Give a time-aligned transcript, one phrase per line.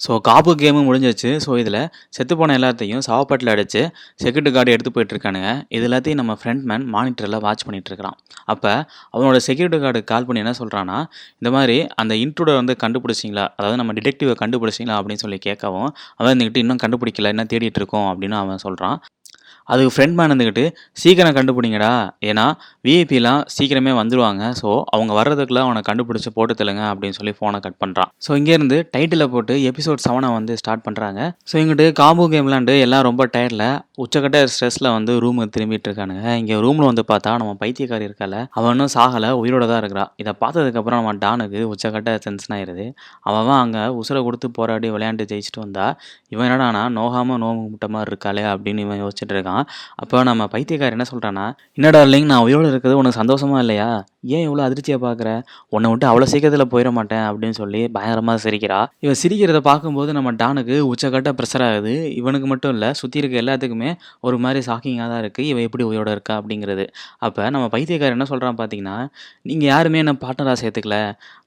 [0.00, 1.30] So காப்பு கேமும் முடிஞ்சிருச்சு.
[1.44, 1.78] ஸோ இதில்
[2.16, 3.80] செத்துப்போன எல்லாத்தையும் சாவப்பட்டில் அடித்து
[4.22, 5.50] செக்யூரிட்டி கார்டு எடுத்து போயிட்டுருக்கானுங்க.
[5.76, 8.16] இது எல்லாத்தையும் நம்ம ஃப்ரெண்ட்மேன் மானிட்டரில் வாட்ச் பண்ணிகிட்ருக்கிறான்
[8.52, 8.72] அப்போ
[9.14, 10.98] அவனோட செக்யூரிட்டி கார்டு கால் பண்ணி என்ன சொல்கிறான்னா
[11.40, 13.46] இந்த மாதிரி அந்த இன்ட்ரூடர் வந்து கண்டுபிடிச்சிங்களா?
[13.58, 14.98] அதாவது நம்ம டிடெக்டிவை கண்டுபிடிச்சிங்களா?
[15.00, 18.98] அப்படின்னு சொல்லி கேட்கவும் அவன் இருந்துக்கிட்டு இன்னும் கண்டுபிடிக்கல என்ன தேடிட்டு இருக்கோம் அப்படின்னு அவன் சொல்கிறான்
[19.68, 20.64] அதுக்கு ஃப்ரெண்ட் மேன் இருந்துக்கிட்டு
[21.02, 21.92] சீக்கிரம் கண்டுபிடிங்கடா.
[22.28, 22.44] ஏன்னா
[22.86, 28.10] விஐபிலாம் சீக்கிரமே வந்துடுவாங்க ஸோ அவங்க வர்றதுக்குள்ள அவனை கண்டுபிடிச்சி போட்டு தள்ளுங்க அப்படின்னு சொல்லி ஃபோனை கட் பண்ணுறான்
[28.26, 33.04] ஸோ இங்கேருந்து டைட்டிலை போட்டு எபிசோட் செவனை வந்து ஸ்டார்ட் பண்ணுறாங்க ஸோ இங்கிட்டு காம்போ கேம் விளாண்டு எல்லாம்
[33.08, 33.66] ரொம்ப டயர்டில்
[34.04, 36.24] உச்சக்கட்ட ஸ்ட்ரெஸ்ஸில் வந்து ரூமுக்கு திரும்பிட்டு இருக்கானுங்க.
[36.40, 40.04] இங்கே ரூமில் வந்து பார்த்தா நம்ம பைத்தியக்காரி இருக்கால அவன் இன்னும் சாகலை உயிரோட தான் இருக்கிறா.
[40.22, 42.86] இதை பார்த்ததுக்கப்புறம் நம்ம டானுக்கு உச்சக்கட்ட டென்ஷன் ஆயிடுது
[43.30, 45.86] அவன் அங்கே உசுரை கொடுத்து போராடி விளையாண்டு ஜெயிச்சுட்டு வந்தா
[46.34, 49.55] இவன் என்னடானா நோகாமல் நோம்பு முட்டை மாதிரி இருக்காளே அப்படின்னு இவன் யோசிச்சுட்டு இருக்கான்.
[49.94, 53.88] அப்போ நம்ம பைத்தியக்காரர் என்ன சொல்கிறான்னா என்னடா இல்லைங்க நான் உயிரோடு இருக்கிறது உனக்கு சந்தோஷமா இல்லையா?
[54.34, 55.30] ஏன் இவ்வளோ அதிர்ச்சியாக பார்க்குற
[55.74, 58.78] உன்னை விட்டு அவ்வளோ சீக்கிரத்தில் போயிட மாட்டேன் அப்படின்னு சொல்லி பயங்கரமாக சிரிக்கிறா.
[59.04, 61.94] இவன் சிரிக்கிறத பார்க்கும்போது நம்ம டானுக்கு உச்சக்கட்ட ப்ரெஷர் ஆகுது.
[62.20, 63.90] இவனுக்கு மட்டும் இல்லை சுற்றி இருக்க எல்லாத்துக்குமே
[64.28, 66.86] ஒரு மாதிரி ஷாக்கிங்காக தான் இருக்குது இவன் எப்படி உயிரோட இருக்கா அப்படிங்கிறது.
[67.26, 68.96] அப்போ நம்ம பைத்தியக்காரர் என்ன சொல்கிறான் பார்த்தீங்கன்னா
[69.50, 70.98] நீங்கள் யாருமே என்ன பார்ட்னராக சேர்த்துக்கல.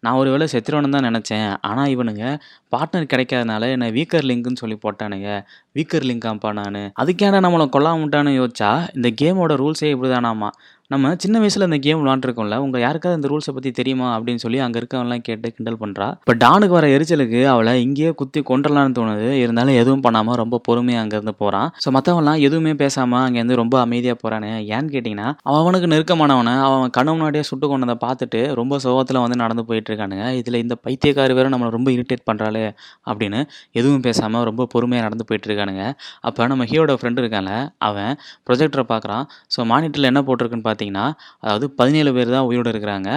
[0.06, 1.50] நான் ஒரு வேளை செத்துருவனு தான் நினச்சேன்.
[1.70, 2.26] ஆனால் இவனுங்க
[2.73, 5.30] பார்ட்னர் கிடைக்காதனால என்னை வீக்கர் லிங்க்னு சொல்லி போட்டானுங்க.
[5.78, 6.78] வீக்கர் லிங்காம்ப்பா நான்.
[7.02, 10.50] அதுக்கேடா நம்மளை கொல்லாமட்டான்னு யோசிச்சா இந்த கேமோட ரூல்ஸே இப்படி தானாமா
[10.94, 14.78] நம்ம சின்ன வயசில் இந்த கேம் விளாண்டுருக்கோம்ல உங்கள் யாருக்காவது இந்த ரூல்ஸை பற்றி தெரியுமா அப்படின்னு சொல்லி அங்கே
[14.80, 19.28] இருக்கவன்லாம் கேட்டு கிண்டல் பண்ணுறா இப்போ டானுக்கு வர எரிச்சலுக்கு அவளை இங்கேயே குத்தி கொண்டலான்னு தோணுது.
[19.42, 24.50] இருந்தாலும் எதுவும் பண்ணாமல் ரொம்ப பொறுமையாக அங்கேருந்து போகிறான் ஸோ மற்றவங்களாம் எதுவுமே பேசாமல் அங்கேருந்து ரொம்ப அமைதியாக போகிறானு
[24.78, 29.66] ஏன்னு கேட்டிங்கன்னா அவன் அவனுக்கு நெருக்கமானவனை அவன் கண்ணு முன்னாடியே சுட்டு கொண்டதை பார்த்துட்டு ரொம்ப சோகத்தில் வந்து நடந்து
[29.70, 30.26] போயிட்டு இருக்கானுங்க.
[30.40, 32.66] இதில் இந்த பைத்தியக்காரி வேறு நம்மளை ரொம்ப இரிட்டேட் பண்ணுறாளே
[33.10, 33.42] அப்படின்னு
[33.82, 35.86] எதுவும் பேசாமல் ரொம்ப பொறுமையாக நடந்து போயிட்டு இருக்கானுங்க.
[36.30, 37.54] அப்போ நம்ம ஹீரோட ஃப்ரெண்டு இருக்கான்ல
[37.90, 38.12] அவன்
[38.50, 39.23] ப்ரொஜெக்டரை பார்க்குறான்.
[39.56, 41.06] ஸோ மானிட்டரில் என்ன போட்டிருக்குன்னு பார்த்தீங்கன்னா
[41.44, 43.10] அதாவது பதினேழு பேர் தான் உயிரோடு இருக்கிறாங்க.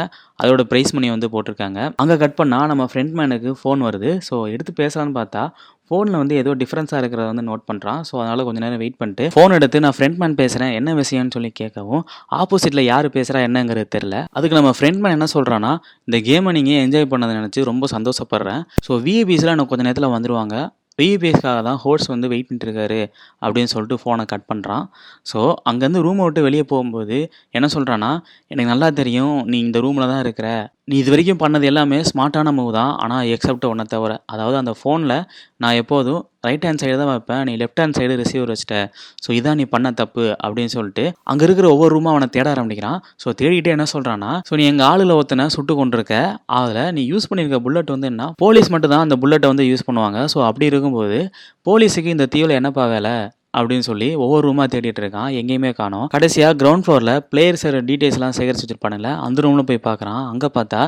[0.42, 1.80] அதோட ப்ரைஸ் மணி வந்து போட்டிருக்காங்க.
[2.02, 4.10] அங்கே கட் பண்ணால் நம்ம ஃப்ரெண்ட் மேனுக்கு ஃபோன் வருது.
[4.28, 5.42] ஸோ எடுத்து பேசலான்னு பார்த்தா
[5.88, 9.54] ஃபோனில் வந்து ஏதோ டிஃப்ரென்ஸாக இருக்கிறத வந்து நோட் பண்ணுறான் ஸோ அதனால் கொஞ்சம் நேரம் வெயிட் பண்ணிட்டு ஃபோன்
[9.56, 12.04] எடுத்து நான் ஃப்ரெண்ட் மேன் பேசுகிறேன் என்ன விஷயம்னு சொல்லி கேட்கவும்
[12.40, 15.72] ஆப்போசிட்டில் யார் பேசுகிறா என்னங்கிறது தெரில அதுக்கு நம்ம ஃப்ரெண்ட் மேன் என்ன சொல்கிறான்னா
[16.08, 18.62] இந்த கேமை நீங்கள் என்ஜாய் பண்ணதை நினச்சி ரொம்ப சந்தோஷப்படுறேன்.
[18.86, 20.56] ஸோ விஏபிஸில் எனக்கு கொஞ்சம் நேரத்தில் வந்துடுவாங்க
[20.98, 23.00] ரீபேஸ்க்காக தான் ஹோர்ஸ் வந்து வெயிட் பண்ணிட்டுருக்காரு
[23.42, 24.84] அப்படின்னு சொல்லிட்டு ஃபோனை கட் பண்ணுறான்
[25.32, 27.18] ஸோ அங்கேருந்து ரூமை விட்டு வெளியே போகும்போது
[27.50, 28.10] என்ன சொல்கிறான்னா
[28.46, 30.48] எனக்கு நல்லா தெரியும் நீ இந்த ரூமில் தான் இருக்கிற.
[30.90, 32.92] நீ இது வரைக்கும் பண்ணது எல்லாமே ஸ்மார்ட்டான மூவ் தான்.
[33.02, 35.14] ஆனால் எக்ஸப்ட் ஒன்றை தவிர அதாவது அந்த ஃபோனில்
[35.62, 37.42] நான் எப்போதும் ரைட் ஹேண்ட் சைடு தான் வைப்பேன்.
[37.48, 38.88] நீ லெஃப்ட் ஹேண்ட் சைடு ரிசீவர் வச்சுட்டேன்
[39.24, 42.98] ஸோ இதான் நீ பண்ண தப்பு அப்படின்னு சொல்லிட்டு அங்கே இருக்கிற ஒவ்வொரு ரூமும் அவனை தேட ஆரம்பிக்கிறான்.
[43.24, 46.16] ஸோ தேடிட்டு என்ன சொல்கிறான்னா ஸோ நீ எங்கள் ஆளில் ஒருத்தனை சுட்டு கொண்டிருக்க.
[46.60, 50.18] அதில் நீ யூஸ் பண்ணியிருக்க புல்லட் வந்து என்ன போலீஸ் மட்டும் தான் அந்த புல்லட்டை வந்து யூஸ் பண்ணுவாங்க.
[50.34, 51.20] ஸோ அப்படி இருக்கும்போது
[51.68, 53.14] போலீஸுக்கு இந்த தீவில் என்னப்பா வேலை
[53.58, 55.28] அப்படின்னு சொல்லி ஒவ்வொரு ரூமாக தேடிட்டு இருக்கான்.
[55.40, 56.06] எங்கேயுமே காணும்.
[56.14, 60.20] கடைசியாக கிரவுண்ட் ஃப்ளோரில் பிளேயர்ஸோட டீட்டெயில்ஸ்லாம் சேகரிச்சு வச்சிருப்பானுங்கள அந்த ரூமில் போய் பார்க்குறான்.
[60.32, 60.80] அங்கே பார்த்தா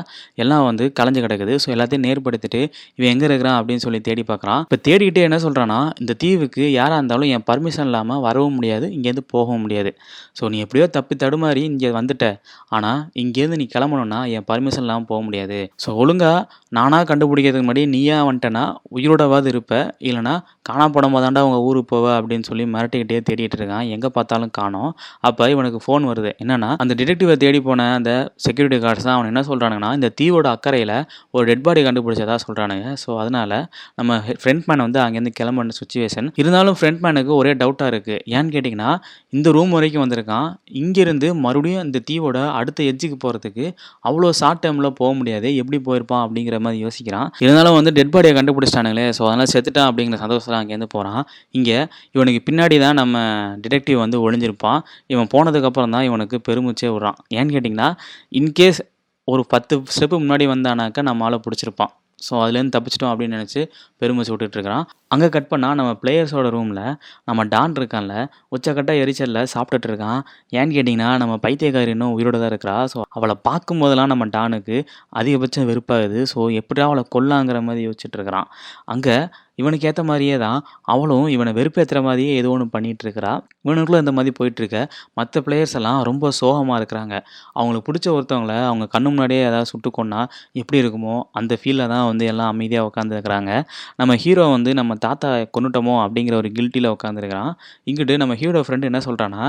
[0.43, 1.53] எல்லாம் வந்து கலைஞ்சு கிடக்குது.
[1.63, 2.61] ஸோ எல்லாத்தையும் நேர்படுத்திட்டு
[2.97, 4.61] இவன் எங்கே இருக்கிறான் அப்படின்னு சொல்லி தேடி பார்க்குறான்.
[4.67, 9.63] இப்போ தேடிக்கிட்டே என்ன சொல்கிறான்னா இந்த தீவுக்கு யாராக இருந்தாலும் என் பர்மிஷன் இல்லாமல் வரவும் முடியாது இங்கேருந்து போகவும்
[9.65, 9.93] முடியாது.
[10.39, 12.25] ஸோ நீ எப்படியோ தப்பி தடுமாறி இங்கே வந்துட்ட.
[12.75, 15.59] ஆனால் இங்கேருந்து நீ கிளம்பணும்னா என் பர்மிஷன் இல்லாமல் போக முடியாது.
[15.83, 16.41] ஸோ ஒழுங்காக
[16.77, 18.65] நானாக கண்டுபிடிக்கிறதுக்கு முன்னாடி நீயா வந்துட்டேன்னா
[18.97, 19.73] உயிரோடவாது இருப்ப.
[20.09, 20.35] இல்லைனா
[20.69, 23.85] காணாப்படம் தாண்டா அவங்க ஊருக்கு போவ அப்படின்னு சொல்லி சொல்லி மிரட்டிக்கிட்டே தேடிட்டு இருக்கான்.
[23.95, 24.91] எங்கே பார்த்தாலும் காணோம்.
[25.27, 26.31] அப்போ இவனுக்கு ஃபோன் வருது.
[26.43, 28.11] என்னன்னா அந்த டிடெக்டிவை தேடி போன அந்த
[28.45, 30.93] செக்யூரிட்டி கார்ட்ஸ் தான் அவன் என்ன சொல்கிறானுங்கன்னா இந்த தீவோட அக்கறையில்
[31.35, 33.55] ஒரு டெட் பாடி கண்டுபிடிச்சதா சொல்கிறானுங்க ஸோ அதனால்
[33.99, 38.91] நம்ம ஃப்ரெண்ட் மேன் வந்து அங்கேருந்து கிளம்புன சுச்சுவேஷன் இருந்தாலும் ஃப்ரெண்ட் மேனுக்கு ஒரே டவுட்டாக இருக்குது ஏன்னு கேட்டிங்கன்னா
[39.37, 40.47] இந்த ரூம் வரைக்கும் வந்திருக்கான்.
[40.81, 43.65] இங்கேருந்து மறுபடியும் இந்த தீவோட அடுத்த எஜ்ஜுக்கு போகிறதுக்கு
[44.09, 45.49] அவ்வளோ ஷார்ட் டைமில் போக முடியாது.
[45.61, 47.27] எப்படி போயிருப்பான் அப்படிங்கிற மாதிரி யோசிக்கிறான்.
[47.45, 49.07] இருந்தாலும் வந்து டெட் பாடியை கண்டுபிடிச்சிட்டானுங்களே.
[49.17, 51.21] ஸோ அதனால் செத்துட்டான் அப்படிங்கிற சந்தோஷத்தில் அங்கேருந்து போகிறான்
[51.59, 51.77] இங்கே
[52.15, 53.17] இவனுக்கு பின்னாடி தான் நம்ம
[53.65, 54.79] டிடெக்டிவ் வந்து ஒளிஞ்சிருப்பான்.
[55.13, 57.19] இவன் போனதுக்கப்புறம் தான் இவனுக்கு பெருமூச்சே விட்றான்.
[57.37, 57.89] ஏன்னு கேட்டிங்கன்னா
[58.41, 58.81] இன்கேஸ்
[59.27, 61.93] ஒரு பத்து ஸ்டெப்பு முன்னாடி வந்தானாக்கா நம்ம ஆளை பிடிச்சிருப்பான்.
[62.25, 63.61] ஸோ அதுலேருந்து தப்பிச்சிட்டோம் அப்படின்னு நினச்சி
[64.01, 66.79] பெருமிச்சு விட்டுட்டுருக்கிறான் அங்கே கட் பண்ணால் நம்ம பிளேயர்ஸோட ரூமில்
[67.27, 68.13] நம்ம டான் இருக்கான்ல
[68.55, 70.21] உச்சக்கட்ட எரிச்சலில் சாப்பிட்டுட்டு இருக்கான்.
[70.57, 72.77] ஏன்னு கேட்டிங்கன்னா நம்ம பைத்தியக்காரி இன்னும் உயிரோட தான் இருக்கிறா.
[72.93, 74.77] ஸோ அவளை பார்க்கும் போதெல்லாம் நம்ம டானுக்கு
[75.21, 76.21] அதிகபட்சம் வெறுப்பாகுது.
[76.33, 78.49] ஸோ எப்படியா அவளை கொல்லாங்கிற மாதிரி யோசிச்சுட்டு இருக்கிறான்.
[78.95, 79.17] அங்கே
[79.59, 80.59] இவனுக்கு ஏற்ற மாதிரியே தான்
[80.93, 83.33] அவளும் இவனை வெறுப்பேற்றுற மாதிரியே ஏதோ ஒன்று பண்ணிகிட்டு இருக்கிறா
[83.65, 84.79] இவனுக்குள்ளே இந்த மாதிரி போயிட்டுருக்க.
[85.19, 87.15] மற்ற பிளேயர்ஸ் எல்லாம் ரொம்ப சோகமாக இருக்கிறாங்க.
[87.57, 90.21] அவங்களுக்கு பிடிச்ச ஒருத்தவங்களை அவங்க கண்ணு முன்னாடியே ஏதாவது சுட்டு கொன்னா
[90.61, 93.51] எப்படி இருக்குமோ அந்த ஃபீலில் தான் வந்து எல்லாம் அமைதியாக உட்காந்துருக்குறாங்க
[94.01, 97.51] நம்ம ஹீரோ வந்து நம்ம தாத்தா கொண்டுட்டோமோ அப்படிங்கிற ஒரு கில்ட்டியில் உட்காந்துருக்கிறான்
[97.89, 99.43] இங்கிட்டு நம்ம ஹீரோ ஃப்ரெண்டு என்ன சொல்கிறான்னா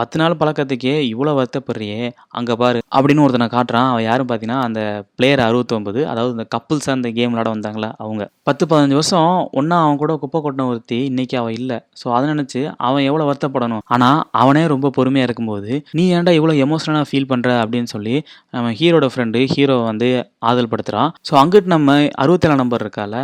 [0.00, 2.02] பத்து நாள் பழக்கத்துக்கே இவ்வளோ வருத்தப்படுறியே
[2.38, 3.88] அங்கே பாரு அப்படின்னு ஒருத்தனை காட்டுறான்.
[3.92, 4.80] அவன் யாரும் பார்த்தீங்கன்னா அந்த
[5.18, 8.24] பிளேயர் அறுபத்தொம்பது அதாவது இந்த கப்புல்ஸாக அந்த கேம் விளாட வந்தாங்களா அவங்க.
[8.48, 11.78] பத்து பதினஞ்சு வருஷம் ஒன்றா அவன் கூட குப்பை கொட்டின ஒருத்தி இன்னைக்கு அவன் இல்லை.
[12.00, 13.82] ஸோ அதை நினச்சி அவன் எவ்வளோ வருத்தப்படணும்?
[13.94, 18.16] ஆனால் அவனே ரொம்ப பொறுமையாக இருக்கும்போது நீ ஏன்டா இவ்வளோ எமோஷனலாக ஃபீல் பண்ணுற அப்படின்னு சொல்லி
[18.56, 20.10] நம்ம ஹீரோட ஃப்ரெண்டு ஹீரோ வந்து
[20.50, 21.90] ஆதல் படுத்துகிறான் ஸோ அங்கிட்டு நம்ம
[22.24, 23.14] அறுபத்தேழாம் நம்பர் இருக்கால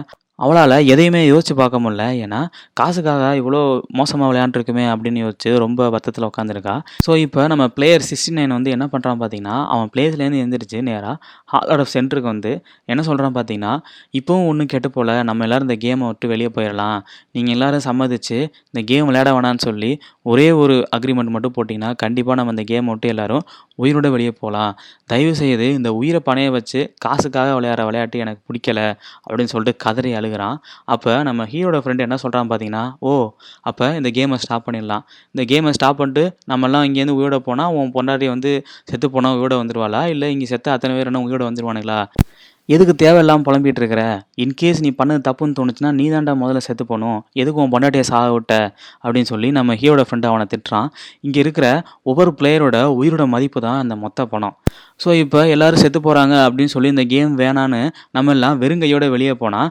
[0.43, 2.05] அவளால் எதையுமே யோசிச்சு பார்க்க முடியல.
[2.23, 2.41] ஏன்னா,
[2.73, 3.61] காசுக்காக இவ்வளோ
[3.91, 6.75] மோசமாக விளையாண்டுருக்குமே அப்படின்னு யோசிச்சு ரொம்ப பத்தத்தில் உட்காந்துருக்கா.
[7.07, 11.93] ஸோ, இப்போ நம்ம பிளேயர் 69 வந்து என்ன பண்ணுறான் பார்த்தீங்கன்னா, அவன் பிளேஸ்லேருந்து எழுந்திரிச்சு நேராக ஹால் ஆஃப்
[11.95, 12.53] சென்டருக்கு வந்து
[12.85, 13.75] என்ன சொல்கிறான் பார்த்தீங்கன்னா,
[14.13, 15.23] இப்போவும் ஒன்றும் கெட்டு போல.
[15.23, 16.99] நம்ம எல்லோரும் இந்த கேமை விட்டு வெளியே போயிடலாம்
[17.33, 18.39] நீங்கள் எல்லோரும் சம்மதிச்சு
[18.71, 19.93] இந்த கேம் விளையாட வேணான்னு சொல்லி
[20.23, 23.45] ஒரே ஒரு அக்ரிமெண்ட் மட்டும் போட்டிங்கன்னா கண்டிப்பாக நம்ம இந்த கேமை விட்டு எல்லோரும்
[23.83, 24.73] உயிரோட வெளியே போகலாம்
[25.07, 28.81] தயவு தயவுசெய்து இந்த உயிரை பணைய வச்சு காசுக்காக விளையாடுற விளையாட்டு எனக்கு பிடிக்கல."
[29.27, 30.59] அப்படின்னு சொல்லிட்டு கதறி கற்றுக்கிறான்
[30.93, 33.13] அப்போ நம்ம ஹீரோட ஃப்ரெண்டு என்ன சொல்கிறான் பார்த்தீங்கன்னா, "ஓ!
[33.69, 35.05] அப்போ இந்த கேமை ஸ்டாப் பண்ணிடலாம்.
[35.35, 38.53] இந்த கேமை ஸ்டாப் பண்ணிட்டு நம்மலாம் இங்கேருந்து உயிரோட போனால் உன் பொண்டாட்டி வந்து
[38.91, 42.01] செத்து போனால் உயிரோட வந்துடுவாளா இல்லை இங்கே செத்த அத்தனை பேர் என்ன உயிரோட வந்துடுவானுங்களா
[42.69, 44.03] எதுக்கு தேவையில்லாமல் புலம்பிகிட்டு இருக்கிற?
[44.43, 48.53] இன்கேஸ் நீ பண்ணது தப்புன்னு தோணுச்சுன்னா, நீ தாண்டா முதல்ல செத்து போகணும் எதுக்கு உன் பொண்டாட்டியை சாக விட்ட?"
[49.05, 50.89] அப்படின்னு சொல்லி நம்ம ஹீரோட ஃப்ரெண்டு அவனை திட்டுறான்.
[51.21, 51.67] இங்கே இருக்கிற
[52.03, 54.55] ஒவ்வொரு பிளேயரோட உயிரோட மதிப்பு தான் அந்த மொத்த பணம்.
[55.01, 57.83] ஸோ, இப்போ எல்லாரும் செத்து போகிறாங்க அப்படின்னு சொல்லி இந்த கேம் வேணான்னு
[58.13, 59.71] நம்ம எல்லாம் வெறுங்கையோட வெளியே போனால்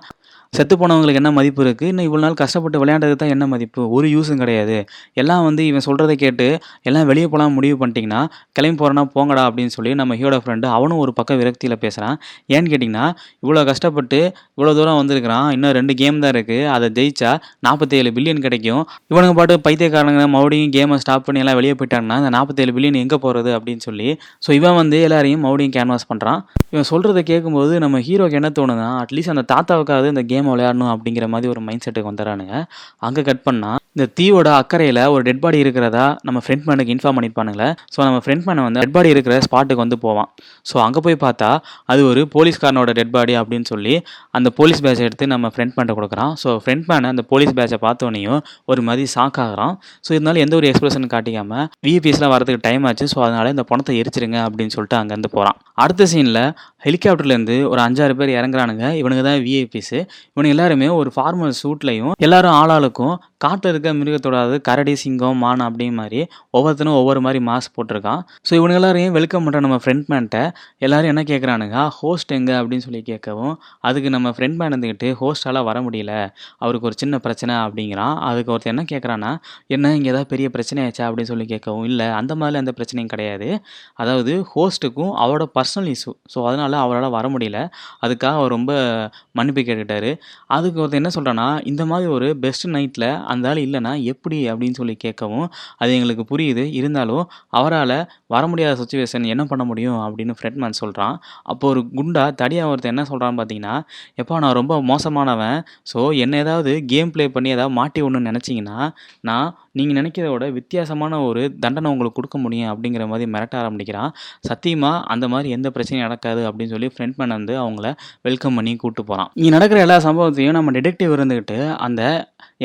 [0.54, 3.82] செத்து போனவங்களுக்கு என்ன மதிப்பு இருக்குது இன்னும் இவ்வளோ நாள் கஷ்டப்பட்டு விளையாண்டது தான் என்ன மதிப்பு?
[3.96, 4.78] ஒரு யூஸும் கிடையாது.
[5.22, 6.48] எல்லாம் வந்து இவன் சொல்கிறத கேட்டு
[6.88, 8.22] எல்லாம் வெளியே போகலாம் முடிவு பண்ணிட்டீங்கன்னா,
[8.58, 12.18] கிளம்பி போகிறனா போங்கடா அப்படின்னு சொல்லி நம்ம ஹீரோட ஃப்ரெண்டு அவனும் ஒரு பக்கம் விரக்தியில் பேசுகிறான்
[12.56, 13.06] ஏன்னு கேட்டிங்கன்னா
[13.44, 14.20] இவ்வளோ கஷ்டப்பட்டு
[14.58, 15.48] இவ்வளோ தூரம் வந்திருக்கிறான்.
[15.56, 17.32] இன்னும் ரெண்டு கேம் தான் இருக்குது அதை ஜெயிச்சா
[17.70, 18.84] 47 பில்லியன் கிடைக்கும்.
[19.14, 23.52] இவனுங்க பாட்டு பைத்தியக்காரங்க மறுபடியும் கேமை ஸ்டாப் பண்ணி எல்லாம் வெளியே போயிட்டாங்கன்னா, இந்த 47 பில்லியன் எங்கே போகிறது
[23.60, 24.10] அப்படின்னு சொல்லி,
[24.46, 26.42] ஸோ இவன் வந்து எல்லாரையும் மறுபடியும் கேன்வாஸ் பண்ணுறான்
[26.76, 31.50] இவன் சொல்கிறத கேட்கும்போது நம்ம ஹீரோக்கு என்ன தோணுதுன்னா, அட்லீஸ்ட் அந்த தாத்தாவுக்காவது இந்த கேம் விளையாடணும் அப்படிங்கிற மாதிரி
[31.50, 32.56] ஒரு மைண்ட் செட்டுக்கு வந்துடுறானுங்க
[33.00, 37.70] அங்கே கட் பண்ணால் இந்த தீவோட அக்கறையில் ஒரு டெட் பாடி இருக்கிறதா நம்ம ஃப்ரெண்ட் மேனுக்கு இன்ஃபார்ம் பண்ணியிருப்பானுங்களே
[37.94, 40.30] ஸோ, நம்ம ஃப்ரெண்ட் மேனை வந்து டெட் பாடி இருக்கிற ஸ்பாட்டுக்கு வந்து போவான்.
[40.70, 41.50] ஸோ, அங்கே போய் பார்த்தா,
[41.92, 43.96] அது ஒரு போலீஸ்காரனோட டெட் பாடி அப்படின்னு சொல்லி
[44.40, 48.40] அந்த போலீஸ் பேட்சை எடுத்து நம்ம ஃப்ரெண்ட் மேன்ட்ட கொடுக்குறான் ஸோ, ஃப்ரெண்ட் மேன் அந்த போலீஸ் பேட்சை பார்த்தோன்னையும்
[48.72, 49.74] ஒரு மாதிரி ஷாக் ஆகுறான்.
[50.08, 53.08] ஸோ, இருந்தாலும் எந்த ஒரு எக்ஸ்பிரஷன் காட்டிக்காமல் விஐபிஸ்லாம் வரதுக்கு டைம் ஆச்சு.
[53.14, 56.44] ஸோ, அதனால இந்த பணத்தை எரிச்சிருங்க அப்படின்னு சொல்லிட்டு அங்கேருந்து போகிறான் அடுத்த சீனில்
[56.86, 58.86] ஹெலிகாப்டர்லேருந்து ஒரு 5, 6 பேர் இறங்குறானுங்க.
[59.00, 59.96] இவனுங்க தான் விஐபிஸ்.
[60.34, 63.14] இவனுங்க எல்லாருமே ஒரு ஃபார்மல் சூட்லையும் எல்லாரும் ஆளாளுக்கும்
[63.46, 64.38] காட்டில் இருக்க மிருகத்தோட
[64.68, 66.20] கரடி, சிங்கம், மான் அப்படிங்கிற மாதிரி
[66.58, 68.22] ஒவ்வொருத்தனும் ஒவ்வொரு மாதிரி மாஸ்க் போட்டிருக்கான்.
[68.48, 70.40] ஸோ, இவனுங்க எல்லாரையும் வெல்கம் பண்ணுற நம்ம ஃப்ரெண்ட் மேன்ட்ட
[70.78, 76.34] எல்லோரும் என்ன கேட்குறானுங்க, "ஹோஸ்ட் எங்கே அப்படின்னு சொல்லி கேட்கவும், அதுக்கு நம்ம ஃப்ரெண்ட் மேன் இருந்துகிட்டு, வர முடியல.
[76.58, 78.16] அவருக்கு ஒரு சின்ன பிரச்சனை" அப்படிங்கிறான்.
[78.20, 79.38] அதுக்கு ஒருத்தர் என்ன கேட்குறான்னா,
[79.68, 83.62] "என்ன இங்கே ஏதாவது பெரிய பிரச்சனை ஆச்சா?" அப்படின்னு சொல்லி கேட்கவும், இல்லை அந்த மாதிரிலாம் எந்த பிரச்சனையும் கிடையாது.
[83.94, 86.14] அதாவது ஹோஸ்ட்டுக்கும் அவரோட பர்சனல் இஷ்யூ.
[86.36, 87.72] ஸோ, அதனால் அவரால் வர முடியல.
[88.02, 90.18] அதுக்காக அவர் ரொம்ப மன்னிப்பு கேட்டுக்கிட்டாரு."
[90.48, 94.98] அதுக்கு ஒருத்தர் என்ன சொல்கிறான்னா "இந்த மாதிரி ஒரு பெஸ்ட் நைட்டில் அந்த ஆள் இல்லைனா எப்படி?" அப்படின்னு சொல்லி
[95.04, 96.72] கேட்கவும், "அது எங்களுக்கு புரியுது.
[96.72, 102.68] இருந்தாலும் அவரால் வர முடியாத சுச்சுவேஷன் என்ன பண்ண முடியும்?" அப்படின்னு ஃப்ரண்ட் மேன் அப்போ ஒரு குண்டா தடியாக
[102.68, 103.76] ஒருத்தன் என்ன சொல்கிறான்னு பார்த்தீங்கன்னா,
[104.18, 105.60] "எப்பா நான் ரொம்ப மோசமானவன்.
[105.94, 108.80] ஸோ, என்ன ஏதாவது கேம் ப்ளே பண்ணி ஏதாவது மாட்டி ஒன்று நினச்சிங்கன்னா
[109.22, 114.12] நான் நீங்கள் நினைக்கிறத விட வித்தியாசமான ஒரு தண்டனை உங்களுக்கு கொடுக்க முடியும்." அப்படிங்கிற மாதிரி மிரட்ட ஆரம்பிக்கிறான்.
[114.50, 117.90] சத்தியமாக அந்த மாதிரி எந்த பிரச்சனையும் நடக்காது அப்படின்னு சொல்லி ஃப்ரெண்ட் மேன் வந்து அவங்கள
[118.28, 122.02] வெல்கம் பண்ணி கூப்பிட்டு போகிறான் இங்கே நடக்கிற எல்லா சம்பவத்தையும் நம்ம டிடெக்டிவ் இருந்துக்கிட்டு அந்த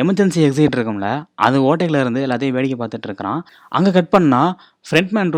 [0.03, 1.09] எமர்ஜென்சி எக்ஸிட் இருக்கும்ல,
[1.45, 3.39] அது ஓட்டையில இருந்து எல்லாத்தையும் வேடிக்கை பார்த்துட்டு இருக்கிறான்.
[3.77, 4.51] அங்கே கட் பண்ணால்
[4.89, 5.31] ஃப்ரண்ட் மேன்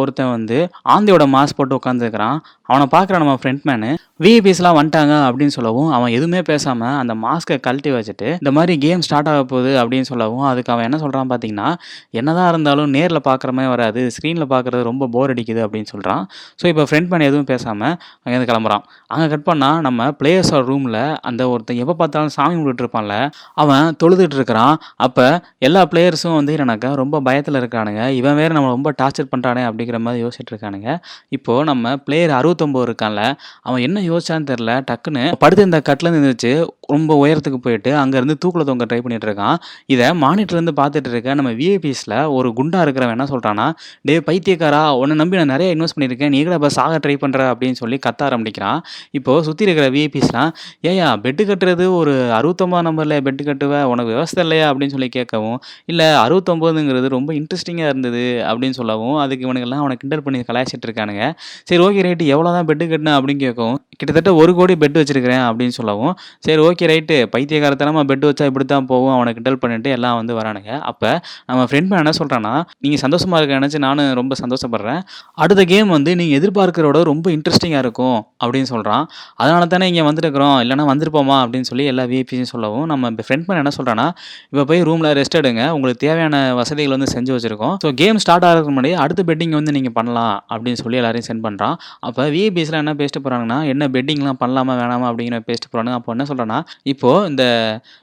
[0.00, 0.58] ஒருத்தன் வந்து
[0.94, 2.36] ஆந்தையோட மாஸ்க் போட்டு உட்காந்துருக்கிறான்.
[2.70, 3.90] அவனை பார்க்குற நம்ம ஃப்ரண்ட் மேனு,
[4.24, 9.30] விஐபிஸ்லாம் வந்துட்டாங்க அப்படின்னு சொல்லவும், அவன் எதுவுமே பேசாமல் அந்த மாஸ்க்கை கழட்டி வச்சுட்டு, இந்த மாதிரி கேம் ஸ்டார்ட்
[9.32, 11.68] ஆக போகுது அப்படின்னு சொல்லவும், அதுக்கு அவன் என்ன சொல்கிறான் பார்த்தீங்கன்னா,
[12.14, 14.10] "என்னதான் இருந்தாலும் நேரில் பார்க்குற வராது.
[14.14, 16.22] ஸ்க்ரீனில் பார்க்குறது ரொம்ப போர் அடிக்குது." அப்படின்னு சொல்கிறான்
[16.62, 17.94] ஸோ, இப்போ ஃப்ரெண்ட் பண்ணி எதுவும் பேசாமல்
[18.24, 18.84] அங்கேருந்து கிளம்புறான்.
[19.06, 23.14] அங்கே கட் பண்ணால் நம்ம பிளேயர்ஸோட ரூமில் அந்த ஒருத்தன் எப்போ பார்த்தாலும் சாமி கும்பிட்டுட்டு இருப்பான்ல,
[23.54, 24.76] அவன் தொழுதுட்டு இருக்கிறான்.
[24.96, 25.26] அப்போ
[25.58, 28.08] எல்லா பிளேயர்ஸும் வந்து என்னக்கா ரொம்ப பயத்தில் இருக்கானுங்க.
[28.12, 30.90] இவன் வேறு நம்ம ரொம்ப டார்ச்சர் பண்ணுறானே அப்படிங்கிற மாதிரி யோசிச்சுட்டு இருக்கானுங்க.
[31.28, 33.22] இப்போது நம்ம பிளேயர் 69 இருக்கான்ல,
[33.62, 34.72] அவன் என்ன யோசிச்சான்னு தெரியல.
[34.90, 36.52] டக்குன்னு படுத்திருந்த கட்டிலேருந்து இருந்துச்சு
[36.86, 39.56] ரொம்ப உயரத்துக்கு போயிட்டு அங்கேருந்து தூக்கில் தொங்க ட்ரை பண்ணிட்டு இருக்கான்.
[39.86, 43.66] இதை மானிட்டர்லேருந்து பார்த்துட்டு இருக்க நம்ம விஐபிஸில் ஒரு குண்டா இருக்கிறவன் என்ன சொல்கிறான்னா
[44.02, 44.90] டே பைத்தியக்காரா!
[44.90, 46.28] உன்னை நம்பி நான் நிறைய இன்வெஸ்ட் பண்ணியிருக்கேன்.
[46.28, 48.80] நீ கூட இப்ப சாக ட்ரை பண்ணுற அப்படின்னு சொல்லி கத்த ஆரம்பிக்கிறான்.
[49.10, 50.50] இப்போது சுற்றி இருக்கிற விஐபிஸ்லாம்,
[50.82, 53.82] ஏயா பெட்டு கட்டுறது ஒரு 69 நம்பர்ல பெட் கட்டுவ?
[53.82, 59.82] உனக்கு விவசாயம் இல்லையா?" அப்படின்னு சொல்லி கேட்கவும், இல்லை அறுபத்தொம்போதுங்கிறது ரொம்ப இன்ட்ரெஸ்டிங்காக இருந்தது." அப்படின்னு சொல்லவும், அதுக்கு இவனுக்கெல்லாம்
[59.82, 61.24] அவனை கிண்டல் பண்ணி கலாய்ச்சிட்டு இருக்கானுங்க.
[61.64, 65.74] சரி ஓகே ரைட்டு எவ்வளோ தான் பெட் கட்டினேன் அப்படின்னு கேட்கவும், "கிட்டத்தட்ட ஒரு கோடி பெட் வச்சிருக்கிறேன்." அப்படின்னு
[65.78, 69.14] சொல்லவும், சரி ஓகே ரைட்டு பைத்தியகாரத்தனமாக பெட் வச்சா இப்படித்தான் போகும்.
[69.14, 70.70] அவனை கிண்டல் பண்ணிட்டு எல்லாம் வந்து வரானுங்க.
[70.92, 71.10] அப்போ
[71.48, 75.00] நம்ம ஃப்ரெண்ட் மேன் என்ன சொல்கிறேன்னா நீங்கள் சந்தோஷமாக இருக்க நினச்சி நானும் ரொம்ப சந்தோஷப்படுறேன்.
[75.42, 79.04] அடுத்த கேம் வந்து நீங்கள் எதிர்பார்க்கிறத ரொம்ப இன்ட்ரெஸ்டிங்காக இருக்கும்." அப்படின்னு சொல்கிறான்
[79.42, 83.72] "அதனால தானே இங்கே வந்துருக்குறோம் இல்லைனா வந்திருப்போமா?" அப்படின்னு சொல்லி எல்லா விஐபிஸும் சொல்லவும், நம்ம ஃப்ரெண்ட் மேன் என்ன
[83.78, 84.06] சொல்கிறான்னா
[84.52, 88.72] இப்போ போய் ரூமில் ரெஸ்ட் எடுங்க உங்களுக்கு தேவையான வசதிகள் வந்து செஞ்சு வச்சுருக்கோம் ஸோ கேம் ஸ்டார்ட் ஆகிறதுக்கு
[88.72, 91.74] முன்னாடி அடுத்த பெட்டிங் வந்து நீங்கள் பண்ணலாம் அப்படின்னு சொல்லி எல்லாரையும் சென்ட் பண்ணுறான்
[92.08, 96.58] அப்போ விஐபிஸில் என்ன பேசிட்டு போகிறாங்கன்னா என்ன பெட்டிங்லாம் பண்ணலாமா வேணாமா அப்படிங்கிற பேசிட்டு போகிறாங்க அப்போ என்ன சொல்கிறேன்னா
[96.92, 97.44] இப்போது இந்த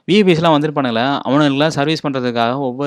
[0.08, 2.79] விஐபிஸ்லாம் வந்துருப்பானுங்களே அவனுங்களாம் சர்வீஸ் பண்ணுறதுக்காக ஒவ்வொரு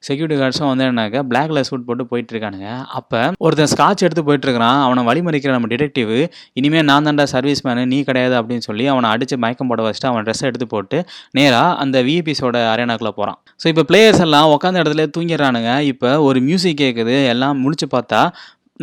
[0.00, 4.82] செக்யூரிட்டி கார்ட்ஸும் வந்து என்னக்கா பிளாக் சூட் போட்டு போயிட்டு இருக்கானுங்க அப்போ ஒருத்தன் ஸ்காட்ச் எடுத்து போயிட்டு இருக்கிறான்
[4.82, 6.12] அவனை வழிமறிக்கிற நம்ம டிடெக்டிவ்
[6.52, 10.24] இனிமேல் நான் தான்டா சர்வீஸ் மேனு நீ கிடையாது அப்படின்னு சொல்லி அவனை அடித்து மயக்கம் போட வச்சுட்டு அவன்
[10.24, 15.78] ட்ரெஸ் எடுத்து போட்டு நேராக அந்த விஐபிஸோட அரேனாக்குள்ளே போகிறான் ஸோ இப்போ பிளேயர்ஸ் எல்லாம் உட்காந்த இடத்துல தூங்கிடுறானுங்க.
[15.80, 18.22] இப்போ ஒரு மியூசிக் கேட்குது எல்லாம் முழிச்சு பார்த்தா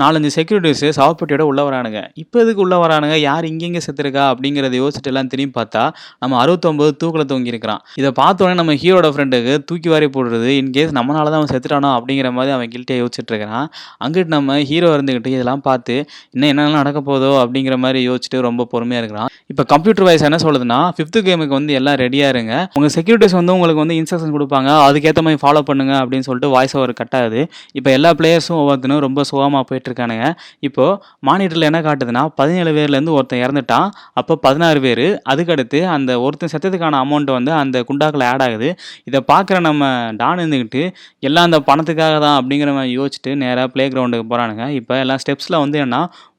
[0.02, 2.00] நாலஞ்சு செக்யூரிட்டிஸு சாவப்பட்டியோட உள்ளே வரானுங்க.
[2.24, 3.16] இப்போ எதுக்கு உள்ளே வரானுங்க?
[3.28, 4.24] யார் இங்கெங்கே செத்துருக்கா?
[4.34, 5.84] அப்படிங்கிறத யோசிச்சுட்டு எல்லாம் திரும்பி பார்த்தா
[6.22, 7.82] நம்ம அறுபத்தொம்பது தூக்கில் தூங்கியிருக்கிறான்.
[8.02, 12.54] இதை பார்த்தோன்னே நம்ம ஹீரோட ஃப்ரெண்டுக்கு தூக்கி வாரி போடுறது இன்கேஸ் நம்மளால தான் அவன் செத்துட்டானோ அப்படிங்கிற மாதிரி
[12.58, 13.66] அவன் கில்ட்டியாக யோசிச்சுட்டு இருக்கிறான்.
[14.06, 15.96] அங்கிட்டு நம்ம ஹீரோ இருந்துக்கிட்டு இதெல்லாம் பார்த்து
[16.34, 19.30] இன்னும் என்னெல்லாம் நடக்க போதோ அப்படிங்கிற மாதிரி யோசிச்சுட்டு ரொம்ப பொறுமையாக இருக்கிறான்.
[19.54, 22.54] இப்போ கம்ப்யூட்டர் வைஸ் என்ன சொல்லுதுன்னா ஃபிஃப்த்து கேமுக்கு வந்து எல்லாம் ரெடியாக இருங்க.
[22.78, 24.70] உங்கள் செக்யூரிட்டிஸ் வந்து உங்களுக்கு வந்து இன்ஸ்ட்ரக்ஷன் கொடுப்பாங்க.
[24.88, 27.40] அதுக்கேற்ற மாதிரி ஃபாலோ பண்ணுங்க அப்படின்னு சொல்லிட்டு வாய்ஸ் ஓவர் கட்டாது
[27.80, 30.26] இப்போ எல்லா பிளேயர்ஸும் ஒவ்வொருத்தனும் ரொம்ப சுகமாக போயிட்டு இருக்கானுங்க
[30.68, 30.96] இப்போது
[31.30, 33.88] மானிட்டரில் என்ன காட்டுதுன்னா பதினேழு பேர்லேருந்து ஒருத்தன் இறந்துட்டான்.
[34.20, 38.70] அப்போ பதினாறு பேர் அதுக்கடுத்து அந்த ஒருத்தன் செத்ததுக்கான அமௌண்ட் வந்து அந்த குண்டாக்கில் ஆட் ஆகுது.
[39.10, 39.84] இதை பார்க்குற நம்ம
[40.22, 40.84] டான் இருந்துக்கிட்டு
[41.30, 45.78] எல்லாம் அந்த பணத்துக்காக தான் அப்படிங்கிற மாதிரி யோசிச்சுட்டு நேராக ப்ளே கிரவுண்டுக்கு போகிறானுங்க இப்போ எல்லாம் ஸ்டெப்ஸில் வந்து
[45.86, 45.98] என்ன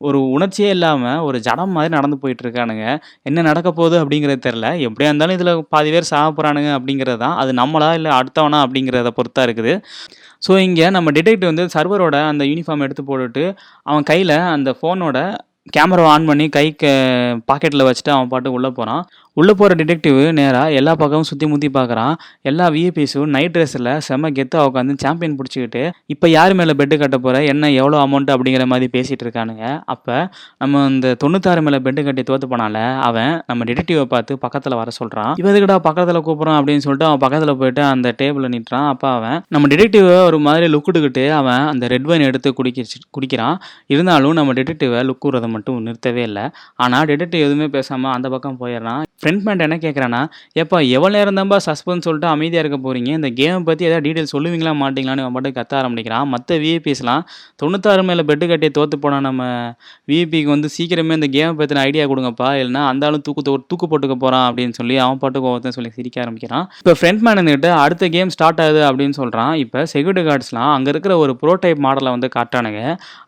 [0.09, 2.85] ஒரு உணர்ச்சியே இல்லாமல் ஒரு ஜடம் மாதிரி நடந்து போயிட்டு இருக்கானுங்க
[3.29, 7.37] என்ன நடக்க போகுது அப்படிங்கிறது தெரில எப்படியா இருந்தாலும் இதில் பாதி பேர் சாக போகிறானுங்க அப்படிங்கிறது தான்.
[7.43, 9.75] அது நம்மளா இல்லை அடுத்தவனா அப்படிங்கிறத பொறுத்தா இருக்குது.
[10.43, 13.45] ஸோ இங்கே நம்ம டிடெக்டிவ் வந்து சர்வரோட அந்த யூனிஃபார்ம் எடுத்து போட்டுட்டு
[13.83, 15.19] அவன் கையில் அந்த ஃபோனோட
[15.71, 16.91] கேமராவை ஆன் பண்ணி கைக்கு
[17.49, 19.03] பாக்கெட்டில் வச்சுட்டு அவன் பாட்டு உள்ளே போகிறான்
[19.39, 22.15] உள்ளே போகிற டிடெக்டிவ் நேராக எல்லா பக்கமும் சுற்றி முற்றி பார்க்குறான்.
[22.51, 25.83] எல்லா விஏபிஸும் நைட் ட்ரெஸ்ஸில் செம்ம கெத்தாக உட்காந்து சாம்பியன் பிடிச்சிக்கிட்டு
[26.15, 29.65] இப்போ யார் மேலே பெட்டு கட்ட போகிற என்ன எவ்வளோ அமௌண்ட் அப்படிங்கிற மாதிரி பேசிகிட்டு இருக்கானுங்க.
[29.95, 30.17] அப்போ
[30.63, 35.33] நம்ம இந்த தொண்ணூத்தாறு மேலே பெட்டு கட்டி தோற்று போனால அவன் நம்ம டிடெக்டிவை பார்த்து பக்கத்தில் வர சொல்கிறான்
[35.43, 36.59] இவன் எதுக்குடா பக்கத்தில் கூப்பிட்றான்?
[36.61, 41.25] அப்படின்னு சொல்லிட்டு அவன் பக்கத்தில் போயிட்டு அந்த டேபிளில் நிட்டுறான் அப்போ அவன் நம்ம டிடெக்டிவை ஒரு மாதிரி லுக்குட்டுக்கிட்டு
[41.39, 43.57] அவன் அந்த ரெட் வைன் எடுத்து குடிக்கிச்சு குடிக்கிறான்.
[43.95, 46.47] இருந்தாலும் நம்ம டிடெக்டிவை லுக்குறதை மட்டும் நிறுத்தவே இல்லை.
[46.85, 49.03] ஆனால் டிடெக்டிவ் எதுவுமே பேசாமல் அந்த பக்கம் போயிடுறான்.
[49.21, 50.21] ஃப்ரெண்ட் மேட் என்ன கேட்குறான்னா
[50.63, 54.73] எப்போ எவ்வளோ நேரம் தான்ப்பா சஸ்பென்ஸ் சொல்லிட்டு அமைதியாக இருக்க போகிறீங்க இந்த கேமை பற்றி எதாவது டீட்டெயில் சொல்லுவீங்களா
[54.83, 56.27] மாட்டீங்களான்னு அவன் மட்டும் கத்த ஆரம்பிக்கிறான்.
[56.35, 57.25] மற்ற விஐபிஸ்லாம்
[57.63, 59.43] தொண்ணூத்தாறு மேலே பெட்டு கட்டி தோற்று போனால் நம்ம
[60.11, 62.49] விஐபிக்கு வந்து சீக்கிரமே இந்த கேமை பற்றின ஐடியா கொடுங்கப்பா.
[62.61, 66.65] இல்லைனா அந்தாலும் தூக்கு தோ தூக்கு போட்டுக்க போகிறான் அப்படின்னு சொல்லி அவன் பாட்டுக்கு ஒவ்வொருத்தன் சொல்லி சிரிக்க ஆரம்பிக்கிறான்.
[66.83, 71.13] இப்போ ஃப்ரெண்ட் மேன் இருந்துக்கிட்டு அடுத்த கேம் ஸ்டார்ட் ஆகுது அப்படின்னு சொல்கிறான் இப்போ செக்யூரிட்டி கார்ட்ஸ்லாம் அங்கே இருக்கிற
[71.25, 72.83] ஒரு ப்ரோடைப் மாடலை வந்து காட்டானுங்க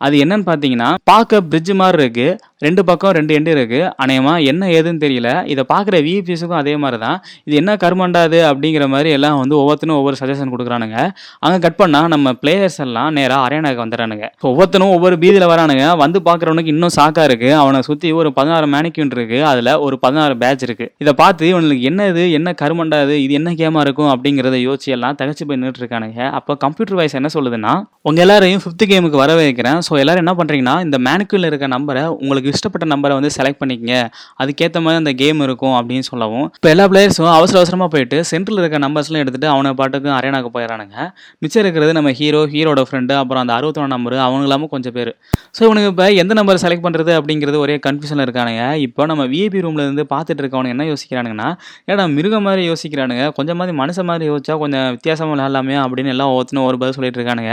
[0.07, 5.05] அது என்னன்னு பார்த்தீங்கன்னா பார்க்க பிரிட்ஜ் மாதிரி இருக்குது ரெண்டு பக்கம் ரெண்டு எண்டு இருக்குது அநேகமாக என்ன ஏதுன்னு
[5.05, 5.31] தெரியல.
[5.53, 10.17] இதை பார்க்குற விபிஎஸுக்கும் அதே மாதிரி தான் இது என்ன கருமண்டாது அப்படிங்கிற மாதிரி எல்லாம் வந்து ஒவ்வொருத்தனும் ஒவ்வொரு
[10.21, 10.99] சஜஷன் கொடுக்குறானுங்க.
[11.45, 14.27] அங்கே கட் பண்ணால் நம்ம பிளேயர்ஸ் எல்லாம் நேராக அரேனாக்கு வந்துடுறானுங்க.
[14.51, 15.85] ஒவ்வொருத்தனும் ஒவ்வொரு பீதியில் வரானுங்க.
[16.03, 20.65] வந்து பார்க்குறவனுக்கு இன்னும் சாக்காக இருக்குது அவனை சுற்றி ஒரு பதினாறு மேனிக்யூன் இருக்குது அதில் ஒரு பதினாறு பேட்ச்
[20.69, 22.25] இருக்குது இதை பார்த்து இவனுக்கு என்ன இது?
[22.39, 23.33] என்ன கருமண்டாது இது?
[23.41, 24.11] என்ன கேமாக இருக்கும்?
[24.15, 26.21] அப்படிங்கிறத யோசிச்சு எல்லாம் தகச்சு போய் நின்றுட்டு இருக்கானுங்க.
[26.39, 27.75] அப்போ கம்ப்யூட்டர் வாய்ஸ் என்ன சொல்லுதுன்னா
[28.09, 29.81] உங்கள் எல்லாரையும் ஃபிஃப்த் கேமுக்கு வர வைக்கிறேன்.
[29.89, 33.97] ஸோ எல்லோரும் என்ன பண்ணுறீங்கன்னா இந்த மேனுக்குள்ள இருக்க நம்பரை உங்களுக்கு இஷ்டப்பட்ட நம்பரை வந்து செலக்ட் பண்ணிக்கங்க.
[34.43, 35.72] அதுக்கேற்ற மாதிரி அந்த கேம் இருக்கும்.
[35.81, 36.47] அப்படின்னு சொல்லவும்.
[36.59, 40.97] இப்போ எல்லா பிளேயர்ஸும் அவசர அவசரமாக போயிட்டு சென்டரில் இருக்க நம்பர்ஸ்லாம் எடுத்துட்டு அவனை பாட்டுக்கு அரேனாக்கு போயிடறானுங்க.
[41.45, 45.13] மிச்சம் இருக்கிறது நம்ம ஹீரோ ஹீரோட ஃப்ரெண்டு அப்புறம் அந்த அறுபத்தொன்று நம்பர் அவங்க இல்லாமல் கொஞ்சம் பேர்.
[45.57, 48.65] ஸோ இவனுக்கு இப்போ எந்த நம்பர் செலக்ட் பண்ணுறது அப்படிங்கிறது ஒரே கன்ஃபியூஷனில் இருக்கானுங்க.
[48.87, 51.49] இப்போ நம்ம விஐபி ரூமில் இருந்து பார்த்துட்டு இருக்கவனுங்க என்ன யோசிக்கிறானுங்கன்னா
[51.91, 53.25] ஏடா மிருகம் மாதிரி யோசிக்கிறானுங்க.
[53.39, 57.53] கொஞ்சம் மாதிரி மனுஷன் மாதிரி யோசிச்சா கொஞ்சம் வித்தியாசமாக விளையாடலாமே அப்படின்னு எல்லாம் ஒவ்வொருத்தனும் ஒரு பதில் சொல்லிட்டு இருக்கானுங்க.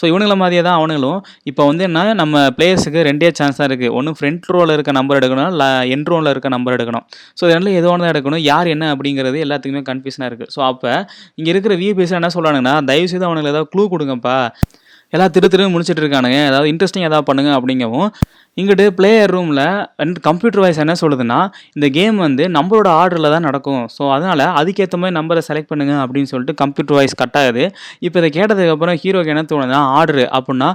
[0.00, 1.18] ஸோ இவனுங்கள மாதிரியே தான் அவனுங்களும்.
[1.50, 5.50] இப்போ வந்து என்ன நம்ம பிளேயர்ஸுக்கு ரெண்டே சான்ஸ் தான் இருக்குது ஒன்று ஃப்ரண்ட் ரோவில் இருக்க நம்பர் எடுக்கணும்
[5.54, 7.04] இல்லை என் ரோவில் இருக்க நம்பர் எடுக்கணும்.
[7.40, 8.42] ஸோ டர்னில் ஏதோ ஒன்று தான் எடுக்கணும்.
[8.50, 10.90] யார் என்ன அப்படிங்கிறது எல்லாத்துக்குமே கன்ஃபியூஷனாக இருக்குது ஸோ அப்போ
[11.38, 14.36] இங்கே இருக்கிற விஏபிஎஸ் என்ன சொல்கிறாங்கன்னா தயவுசெய்து அவனுக்கு ஏதாவது க்ளூ கொடுங்கப்பா.
[15.14, 16.38] எல்லாம் திரு திரு முடிச்சிட்டு இருக்கானுங்க.
[16.48, 18.08] ஏதாவது இன்ட்ரெஸ்டிங் ஏதாவது பண்ணுங்க அப்படிங்கவும்
[18.60, 19.62] இங்கிட்டு பிளேயர் ரூமில்
[20.26, 21.38] கம்ப்யூட்டர் வாய்ஸ் என்ன சொல்லுதுன்னா
[21.76, 23.82] இந்த கேம் வந்து நம்மளோட ஆர்டரில் தான் நடக்கும்.
[23.96, 27.64] ஸோ அதனால் அதுக்கேற்ற மாதிரி நம்பரை செலக்ட் பண்ணுங்க அப்படின்னு சொல்லிட்டு கம்ப்யூட்டர் வாய்ஸ் கட் ஆகுது.
[28.06, 30.70] இப்போ இதை கேட்டதுக்கப்புறம் ஹீரோக்கு என்ன தோணுதுன்னா ஆர்டர் அப்படின்னா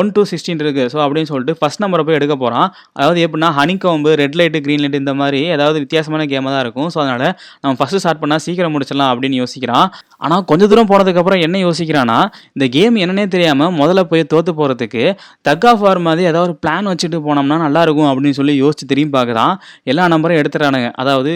[0.00, 2.68] ஒன் டூ சிக்ஸ்டீன் இருக்குது ஸோ அப்படின்னு சொல்லிட்டு ஃபஸ்ட் நம்பரை போய் எடுக்க போகிறான்
[2.98, 6.88] அதாவது எப்படின்னா honeycomb red light green light இந்த மாதிரி ஏதாவது வித்தியாசமான கேமாக தான் இருக்கும்.
[6.94, 7.26] ஸோ அதனால்
[7.62, 9.86] நம்ம ஃபஸ்ட்டு ஸ்டார்ட் பண்ணால் சீக்கிரம் முடிச்சிடலாம் அப்படின்னு யோசிக்கிறான்.
[10.24, 12.18] ஆனால் கொஞ்ச தூரம் போனதுக்கப்புறம் என்ன யோசிக்கிறான்னா
[12.56, 15.04] இந்த கேம் என்னன்னே தெரியாமல் முதல்ல போய் தோற்று போகிறதுக்கு
[15.48, 19.14] தக் ஆஃப் ஆர் மாதிரி ஏதாவது ஒரு பிளான் வச்சுட்டு போனோம்னா நல்லா இருக்கும் அப்படின்னு சொல்லி யோசிச்சு திரும்பி
[19.18, 19.54] பார்க்குறான்.
[19.92, 21.32] எல்லா நம்பரும் எடுத்துறானுங்க அதாவது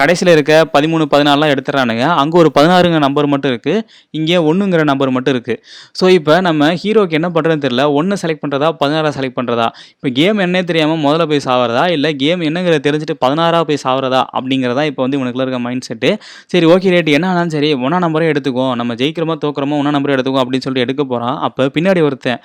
[0.00, 2.04] கடைசியில் இருக்க பதிமூணு பதினாலாம் எடுத்துறானுங்க.
[2.20, 3.82] அங்கே ஒரு பதினாறுங்க நம்பர் மட்டும் இருக்குது
[4.18, 5.58] இங்கே ஒன்றுங்கிற நம்பர் மட்டும் இருக்குது
[5.98, 7.84] ஸோ இப்போ நம்ம ஹீரோக்கு என்ன பண்ணுறதுன்னு தெரியல.
[7.98, 11.84] ஒன்று செலக்ட் பண்ணுறதா பதினாறாக செலக்ட் பண்ணுறதா இப்போ கேம் என்னே தெரியாமல் முதல்ல போய் சாவறதா?
[11.96, 14.22] இல்லை கேம் என்னங்கிறத தெரிஞ்சுட்டு பதினாறாக போய் சாவறதா?
[14.38, 16.10] அப்படிங்கிறதா இப்போ வந்து இவனுக்குள்ள இருக்க மைண்ட் செட்டு
[16.54, 20.42] சரி ஓகே ரேட் என்ன ஆனாலும் சரி ஒன்றா நம்பரே எடுத்துக்கோ நம்ம ஜெயிக்கிறோமோ தோக்குறோமோ ஒன்றா நம்பரே எடுத்துக்கோ
[20.44, 22.42] அப்படின்னு சொல்லிட்டு எடுக்க போகிறான் அப்போ பின்னாடி ஒருத்தன்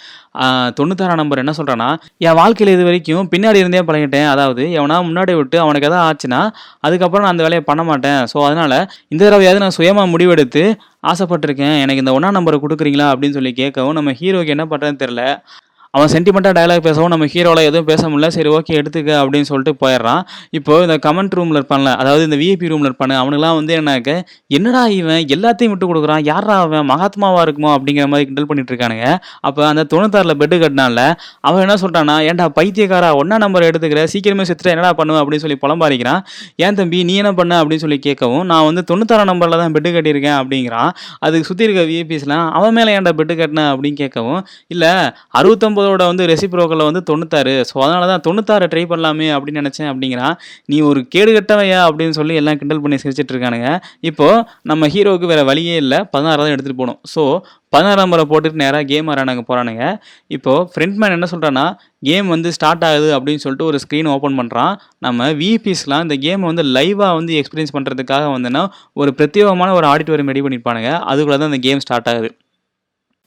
[0.80, 1.90] தொண்ணூத்தாறாம் நம்பர் என்ன சொல்கிறான்னா
[2.28, 4.30] என் வாழ்க்கையில் இது வரைக்கும் பின்னாடி இருந்தே பழகிட்டேன்.
[4.36, 6.44] அதாவது எவனா முன்னாடி விட்டு அவனுக்கு எதாவது ஆச்சுன்னா
[6.88, 8.22] அதுக்கப்புறம் நான் அந்த வேலையை பண்ண மாட்டேன்.
[8.32, 8.78] ஸோ அதனால்
[9.14, 10.64] இந்த தடவையாவது நான் சுயமாக முடிவெடுத்து
[11.12, 11.76] ஆசைப்பட்டிருக்கேன்.
[11.84, 15.24] எனக்கு இந்த ஒன்றா நம்பரை கொடுக்குறீங்களா அப்படின்னு சொல்லி கேட்கவும் நம்ம ஹீரோக்கு என்ன பண்ணுறதுன்னு தெரில
[15.94, 18.28] அவன் சென்டிமெண்ட்டாக டயலாக் பேசவும் நம்ம ஹீரோவில் எதுவும் பேச முடியல.
[18.36, 20.20] சரி ஓகே எடுத்துக்க அப்படின்னு சொல்லிட்டு போயிடுறான்.
[20.58, 24.14] இப்போ இந்த கமெண்ட் ரூமில் இருப்பான்ல அதாவது இந்த விஐபி ரூமில் இருப்பானு அவனுக்குலாம் வந்து என்னக்க
[24.58, 27.72] என்னடா இவன் எல்லாத்தையும் விட்டு கொடுக்குறான் யாரா அவன் மகாத்மாவாக இருக்குமோ?
[27.78, 29.08] அப்படிங்கிற மாதிரி கிண்டல் பண்ணிட்டு இருக்கானுங்க.
[29.48, 31.00] அப்போ அந்த தொண்ணூத்தாறில் பெட்டு கட்டினால
[31.48, 36.22] அவன் என்ன சொல்கிறான்னா ஏன்டா பைத்தியக்காரா ஒன்றா நம்பர் எடுத்துக்கிற சீக்கிரமே செத்துட்டு என்னடா பண்ணுவேன் அப்படின்னு சொல்லி புலம்பாரிக்கிறான்.
[36.66, 37.64] ஏன் தம்பி நீ என்ன பண்ண?
[37.64, 40.94] அப்படின்னு சொல்லி கேட்கவும் நான் வந்து தொண்ணூத்தாறாம் நம்பரில் தான் பெட்டு கட்டியிருக்கேன் அப்படிங்கிறான்.
[41.26, 43.68] அதுக்கு சுற்றி இருக்க விஐபிஸ்லாம் அவன் மேலே ஏன்டா பெட்டு கட்டின?
[43.74, 44.42] அப்படின்னு கேட்கவும்
[44.76, 44.94] இல்லை
[45.80, 47.54] அறுபத்தொம்போதோட வந்து ரெசிப்ரோக்கில் வந்து தொண்ணூத்தாறு.
[47.70, 50.36] ஸோ அதனால தான் தொண்ணூத்தாறு ட்ரை பண்ணலாமே அப்படின்னு நினச்சேன் அப்படிங்கிறான்
[50.72, 53.70] நீ ஒரு கேடு கட்டவையா அப்படின்னு சொல்லி எல்லாம் கிண்டல் பண்ணி சிரிச்சிட்டு இருக்கானுங்க.
[54.10, 56.00] இப்போது நம்ம ஹீரோவுக்கு வேறு வழியே இல்லை.
[56.14, 57.00] பதினாறு தான் எடுத்துகிட்டு போகணும்.
[57.14, 57.24] ஸோ
[57.76, 59.84] பதினாறாம் முறை போட்டுட்டு நேராக கேம் ஆறானுங்க போகிறானுங்க
[60.36, 61.66] இப்போது ஃப்ரெண்ட் மேன் என்ன சொல்கிறான்னா
[62.08, 64.74] கேம் வந்து ஸ்டார்ட் ஆகுது அப்படின்னு சொல்லிட்டு ஒரு ஸ்க்ரீன் ஓப்பன் பண்ணுறான்
[65.06, 68.64] நம்ம விபிஸ்லாம் இந்த கேமை வந்து லைவாக வந்து எக்ஸ்பீரியன்ஸ் பண்ணுறதுக்காக வந்துன்னா
[69.02, 72.32] ஒரு பிரத்யேகமான ஒரு ஆடிட்டோரியம் ரெடி பண்ணியிருப்பானுங்க அதுக்குள்ளே தான் அந்த கேம் ஸ்டார்ட் ஆகுது.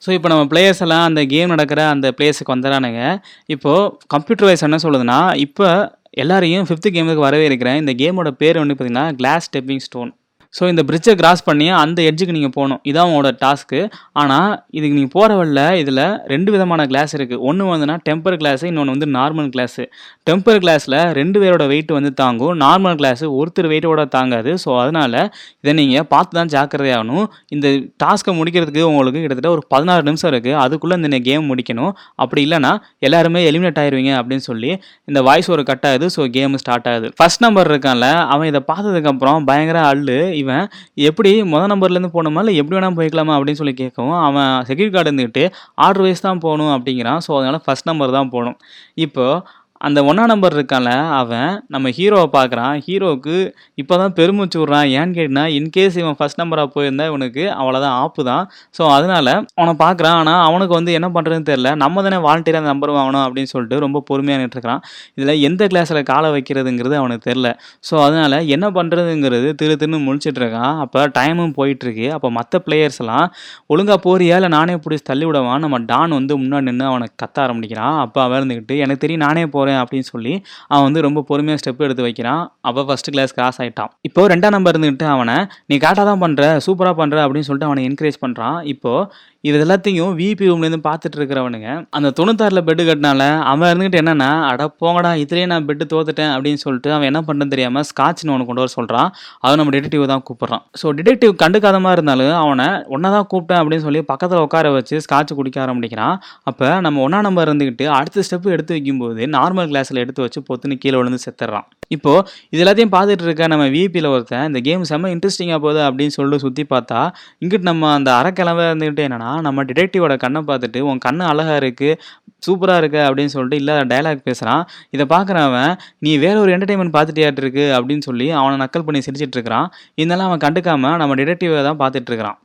[0.02, 3.02] ஸோ இப்போ நம்ம பிளேயர்ஸ் எல்லாம் அந்த கேம் நடக்கிற அந்த பிளேஸுக்கு வந்துடானுங்க
[3.46, 5.68] இப்போது கம்ப்யூட்டர் வைஸ் என்ன சொல்லுதுன்னா இப்போ
[6.16, 10.10] எல்லாரையும் ஃபிஃப்த்து கேமுக்கு வரவே இருக்கிறேன் இந்த கேமோட பேர் வந்து பார்த்தீங்கன்னா கிளாஸ் ஸ்டெப்பிங் ஸ்டோன்
[10.58, 12.80] ஸோ இந்த பிரிட்ஜை கிராஸ் பண்ணி அந்த எட்ஜுக்கு நீங்கள் போகணும்.
[12.90, 13.80] இதான் உங்களோட டாஸ்க்கு
[14.20, 16.00] ஆனால் இதுக்கு நீங்கள் போகிற வழியில் இதில்
[16.32, 19.84] ரெண்டு விதமான கிளாஸ் இருக்குது ஒன்று வந்துன்னா டெம்பர் கிளாஸு இன்னொன்று வந்து நார்மல் கிளாஸு
[20.28, 22.54] டெம்பர் கிளாஸில் ரெண்டு பேரோட வெயிட் வந்து தாங்கும்.
[22.64, 24.52] நார்மல் கிளாஸு ஒருத்தர் வெயிட்டோட தாங்காது.
[24.64, 25.18] ஸோ அதனால்
[25.62, 27.24] இதை நீங்கள் பார்த்து தான் ஜாக்கிரதையாகணும்
[27.56, 27.66] இந்த
[28.04, 31.92] டாஸ்க்கை முடிக்கிறதுக்கு உங்களுக்கு கிட்டத்தட்ட ஒரு பதினாறு நிமிஷம் இருக்குது அதுக்குள்ளே இந்த கேம் முடிக்கணும்.
[32.24, 32.74] அப்படி இல்லைன்னா
[33.08, 34.70] எல்லாருமே எலிமினேட் ஆயிடுவீங்க அப்படின்னு சொல்லி
[35.10, 36.06] இந்த வாய்ஸ் ஒரு கட் ஆகுது.
[36.18, 37.08] ஸோ கேம் ஸ்டார்ட் ஆகுது.
[37.18, 40.20] ஃபஸ்ட் நம்பர் இருக்கான்ல அவன் இதை பார்த்ததுக்கப்புறம் பயங்கர அள்ளு.
[40.42, 40.64] இவன்
[41.08, 45.44] எப்படி மொதல் நம்பர்லேருந்து போகணுமா இல்லை எப்படி வேணால் போய்க்கலாமா அப்படின்னு சொல்லி கேட்கவும் அவன் செக்யூரிட்டி கார்டு இருந்துக்கிட்டு
[45.86, 47.20] ஆர்டர் வைஸ் தான் போகணும் அப்படிங்கிறான்.
[47.26, 48.58] ஸோ அதனால் ஃபஸ்ட் நம்பர் தான் போகணும்.
[49.06, 53.36] இப்போது அந்த ஒன்றா நம்பர் இருக்கான்ல அவன் நம்ம ஹீரோவை பார்க்குறான் ஹீரோவுக்கு
[53.80, 54.88] இப்போ தான் பெருமூச்சு விட்றான்.
[54.98, 58.44] ஏன்னு கேட்டினா இன்கேஸ் இவன் ஃபஸ்ட் நம்பராக போயிருந்தா இவனுக்கு அவ்வளோதான் ஆப்பு தான்.
[58.76, 62.92] ஸோ அதனால் அவனை பார்க்குறான் ஆனால் அவனுக்கு வந்து என்ன பண்ணுறதுன்னு தெரில நம்ம தானே வாலண்டியராக அந்த நம்பர்
[62.98, 64.82] வாங்கணும் அப்படின்னு சொல்லிட்டு ரொம்ப பொறுமையாக இருக்கிறான்.
[65.18, 67.50] இதில் எந்த கிளாஸில் காலை வைக்கிறதுங்கிறது அவனுக்கு தெரில
[67.90, 70.72] ஸோ அதனால் என்ன பண்ணுறதுங்கிறது திரு திருன்னு முழிச்சிட்டு இருக்கான்.
[70.84, 73.26] அப்போ டைமும் போயிட்டுருக்கு அப்போ மற்ற பிளேயர்ஸ் எல்லாம்
[73.72, 74.36] ஒழுங்காக போறியா?
[74.40, 77.98] இல்லை நானே பிடிச்சி தள்ளி விடவான் நம்ம டான் வந்து முன்னாடி நின்று அவனை கத்த ஆரம்பிக்கிறான்.
[78.06, 80.34] அப்போ அவன் இருந்துக்கிட்டு எனக்கு தெரியும் நானே போகிறேன் அப்படின்னு சொல்லி
[80.72, 82.42] அவன் வந்து ரொம்ப பொறுமையாக ஸ்டெப் எடுத்து வைக்கிறான்.
[82.68, 85.36] அப்போ ஃபர்ஸ்ட் கிளாஸ் கிராஸ் ஆகிட்டான் இப்போ ரெண்டாம் நம்பர் இருந்துக்கிட்டு அவனை
[85.70, 89.06] நீ கரெக்டாக தான் பண்ணுற சூப்பராக பண்ணுற அப்படின்னு சொல்லிட்டு அவனை என்கரேஜ் பண்ணுறான் இப்போது
[89.44, 95.10] இது எல்லாத்தையும் விபி ரூம்லேருந்து பார்த்துட்டு இருக்கிறவனுங்க அந்த தொண்ணூத்தாறில் பெட்டு கட்டினால அவன் இருந்துக்கிட்டு என்னன்னா அட போங்கடா
[95.22, 99.08] இதுலேயே நான் பெட்டு தோத்துட்டேன் அப்படின்னு சொல்லிட்டு அவன் என்ன பண்ணுறேன் தெரியாமல் ஸ்காட்ச்னு ஒன்று கொண்டு வர சொல்கிறான்
[99.42, 100.64] அவன் நம்ம டிடெக்டிவ் தான் கூப்பிட்றான்.
[100.80, 105.36] ஸோ டிடெக்டிவ் கண்டுக்காத மாதிரி இருந்தாலும் அவனை ஒன்றா தான் கூப்பிட்டேன் அப்படின்னு சொல்லி பக்கத்தில் உட்கார வச்சு ஸ்காட்ச்
[105.40, 106.16] குடிக்க ஆரம்பிக்கிறான்.
[106.50, 110.96] அப்போ நம்ம ஒன்றா நம்பர் இருந்துக்கிட்டு அடுத்த ஸ்டெப்பு எடுத்து வைக்கும்போது நார்மல் கிளாஸில் எடுத்து வச்சு பொத்துன்னு கீழே
[111.00, 112.12] விழுந்து செத்துறான் இப்போ
[112.52, 116.62] இது எல்லாத்தையும் பார்த்துட்டு இருக்க நம்ம விபியில் ஒருத்தன் இந்த கேம் செம்ம இன்ட்ரெஸ்டிங்காக போகுது அப்படின்னு சொல்லிட்டு சுற்றி
[116.70, 117.00] பார்த்தா
[117.42, 121.98] இங்கிட்டு நம்ம அந்த அறக்கிழமை இருந்துக்கிட்டு என்னன்னா நம்ம டிடெக்டிவோட கண்ணை பார்த்துட்டு உன் கண்ணு அழகாக இருக்குது
[122.46, 124.62] சூப்பராக இருக்கு அப்படின்னு சொல்லிட்டு இல்லாத டயலாக் பேசுகிறான்
[124.94, 125.72] இதை பார்க்குறவன்
[126.04, 129.68] நீ வேற ஒரு என்டர்டைன்மெண்ட் பார்த்துட்டியாட்டு இருக்கு அப்படின்னு சொல்லி அவனை நக்கல் பண்ணி சிரிச்சிட்டு இருக்கிறான்.
[130.02, 132.38] இதெல்லாம் அவன் கண்டுக்காமல் நம்ம டிடெக்டிவை தான் பார்த்துட்டு இருக்கிறான்.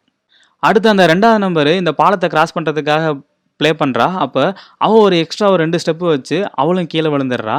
[0.63, 3.11] அடுத்து அந்த ரெண்டாவது நம்பரு இந்த பாலத்தை கிராஸ் பண்ணுறதுக்காக
[3.59, 4.43] ப்ளே பண்ணுறா அப்போ
[4.85, 7.57] அவள் ஒரு எக்ஸ்ட்ரா ஒரு ரெண்டு ஸ்டெப்பு வச்சு அவளும் கீழே விழுந்துடுறா.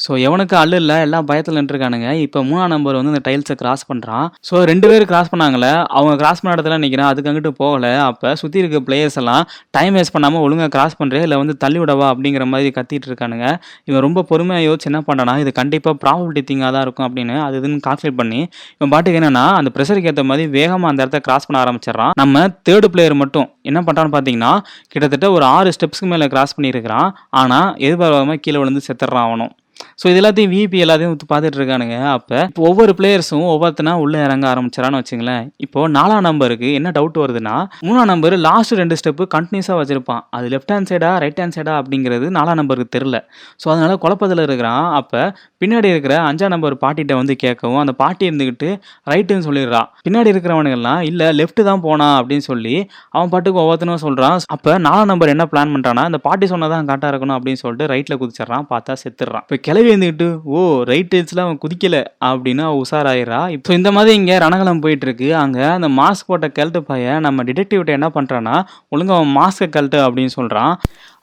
[0.00, 2.08] ஸோ எவனுக்கு அள்ளு இல்லை எல்லாம் பயத்தில் நின்றுருக்கானுங்க.
[2.24, 6.40] இப்போ மூணாம் நம்பர் வந்து இந்த டைல்ஸை கிராஸ் பண்ணுறான் ஸோ ரெண்டு பேர் கிராஸ் பண்ணாங்களே அவங்க கிராஸ்
[6.42, 7.86] பண்ண இடத்துல நிற்கிறான் அதுக்கு அங்கிட்டு போகல.
[8.06, 9.44] அப்போ சுற்றி இருக்க பிளேயர்ஸ் எல்லாம்
[9.76, 13.46] டைம் வேஸ்ட் பண்ணாமல் ஒழுங்காக கிராஸ் பண்ணுறேன் இல்லை வந்து தள்ளி விடவா அப்படிங்கிற மாதிரி கத்திட்டு இருக்கானுங்க.
[13.90, 17.80] இவன் ரொம்ப பொறுமையாக யோசிச்சு என்ன பண்ணுறானா இது கண்டிப்பாக ப்ராபபிலிட்டி திங்காக தான் இருக்கும் அப்படின்னு அது இதுன்னு
[17.86, 18.40] கால்குலேட் பண்ணி
[18.76, 22.12] இவன் பாட்டுக்கு என்னன்னா அந்த ப்ரெஷருக்கு ஏற்ற மாதிரி வேகமாக அந்த இடத்த கிராஸ் பண்ண ஆரம்பிச்சிடறான்.
[22.24, 24.52] நம்ம தேர்டு பிளேயர் மட்டும் என்ன பண்ணுறான்னு பார்த்தீங்கன்னா
[24.92, 27.10] கிட்டத்தட்ட ஒரு ஆறு ஸ்டெப்ஸ்க்கு மேலே கிராஸ் பண்ணியிருக்கிறான்.
[27.42, 29.52] ஆனால் எதிர்பார்க்காம கீழே விழுந்து செத்துடுறான் அவனும்.
[30.00, 31.96] ஸோ இது எல்லாத்தையும் விபி எல்லாத்தையும் பார்த்துட்டு இருக்கானுங்க.
[32.16, 35.44] அப்போ இப்போ ஒவ்வொரு பிளேயர்ஸும் ஒவ்வொருத்தனா உள்ளே இறங்க ஆரம்பிச்சிடான்னு வச்சுங்களேன்.
[35.64, 37.54] இப்போ நாலாம் நம்பருக்கு என்ன டவுட் வருதுன்னா
[37.86, 40.22] மூணாம் நம்பர் லாஸ்ட் ரெண்டு ஸ்டெப்பு கண்டினியூஸாக வச்சிருப்பான்.
[40.36, 43.20] அது லெஃப்ட் ஹேண்ட் சைடா ரைட் ஹேண்ட் சைடா அப்படிங்கிறது நாலாம் நம்பருக்கு தெரில
[43.62, 44.86] ஸோ அதனால குழப்பத்தில் இருக்கிறான்.
[45.00, 45.22] அப்போ
[45.62, 48.70] பின்னாடி இருக்கிற அஞ்சாம் நம்பர் பாட்டிகிட்ட வந்து கேட்கவும் அந்த பாட்டி இருந்துக்கிட்டு
[49.12, 49.88] ரைட்டுன்னு சொல்லிடுறான்.
[50.06, 52.76] பின்னாடி இருக்கிறவனுங்கெல்லாம் இல்லை லெஃப்ட் தான் போனா அப்படின்னு சொல்லி
[53.16, 57.36] அவன் பாட்டுக்கு ஒவ்வொருத்தனும் சொல்கிறான் அப்போ நாலாம் நம்பர் என்ன பிளான் பண்ணுறான்னா அந்த பாட்டி சொன்னதான் கரெக்டாக இருக்கணும்
[57.38, 58.66] அப்படின்னு சொல்லிட்டு ரைட்டில் குதிச்சிடறான்.
[58.72, 59.44] பார்த்தா செத்துடுறான்.
[59.48, 60.58] இப்போ கிளவி வந்துக்கிட்டு ஓ
[60.90, 61.96] ரைட் ஹெட்ஸில் அவன் குதிக்கல
[62.28, 65.28] அப்படின்னு அவள் உஷாராயிரா இப்போ இந்த மாதிரி இங்கே ரணகலம் போயிட்டுருக்கு.
[65.42, 68.56] அங்கே அந்த மாஸ்க் போட்ட கழுத்து பையன் நம்ம டிடெக்டிவ்கிட்ட என்ன பண்ணுறான்னா
[68.94, 70.74] ஒழுங்கா அவன் மாஸ்க்கை கழட்டு அப்படின்னு சொல்கிறான்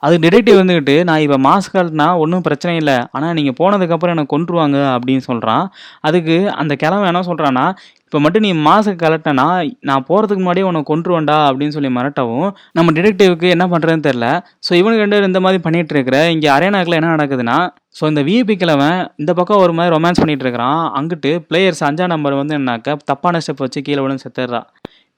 [0.06, 2.98] அது டிடெக்டிவ் வந்துக்கிட்டு நான் இப்போ மாஸ்க் கழட்டினா ஒன்றும் பிரச்சனை இல்லை.
[3.16, 5.64] ஆனால் நீங்கள் போனதுக்கப்புறம் என்னை கொன்றுவாங்க அப்படின்னு சொல்கிறான்
[6.08, 7.66] அதுக்கு அந்த கிழமை என்ன சொல்கிறான்னா
[8.12, 9.44] இப்போ மட்டும் நீ மாஸ்க் கலட்டினா
[9.88, 14.28] நான் போகிறதுக்கு முன்னாடியே உன்னை கொன்றுவேன்டா அப்படின்னு சொல்லி மிரட்டவும் நம்ம டிடெக்டிவ்க்கு என்ன பண்ணுறதுன்னு தெரில
[14.66, 17.58] ஸோ இவனுக்கு ரெண்டு இந்த மாதிரி பண்ணிட்டு இருக்கிற இங்கே அரேனாக்கில் என்ன நடக்குதுன்னா
[17.98, 20.82] ஸோ இந்த விஐபி கிழவன் இந்த பக்கம் ஒரு மாதிரி ரொமான்ஸ் பண்ணிட்டு இருக்கிறான்.
[20.98, 24.66] அங்கிட்டு பிளேயர்ஸ் அஞ்சாம் நம்பர் வந்து என்னாக்க தப்பான ஸ்டெப் வச்சு கீழே விழுந்து செத்துடுறான்.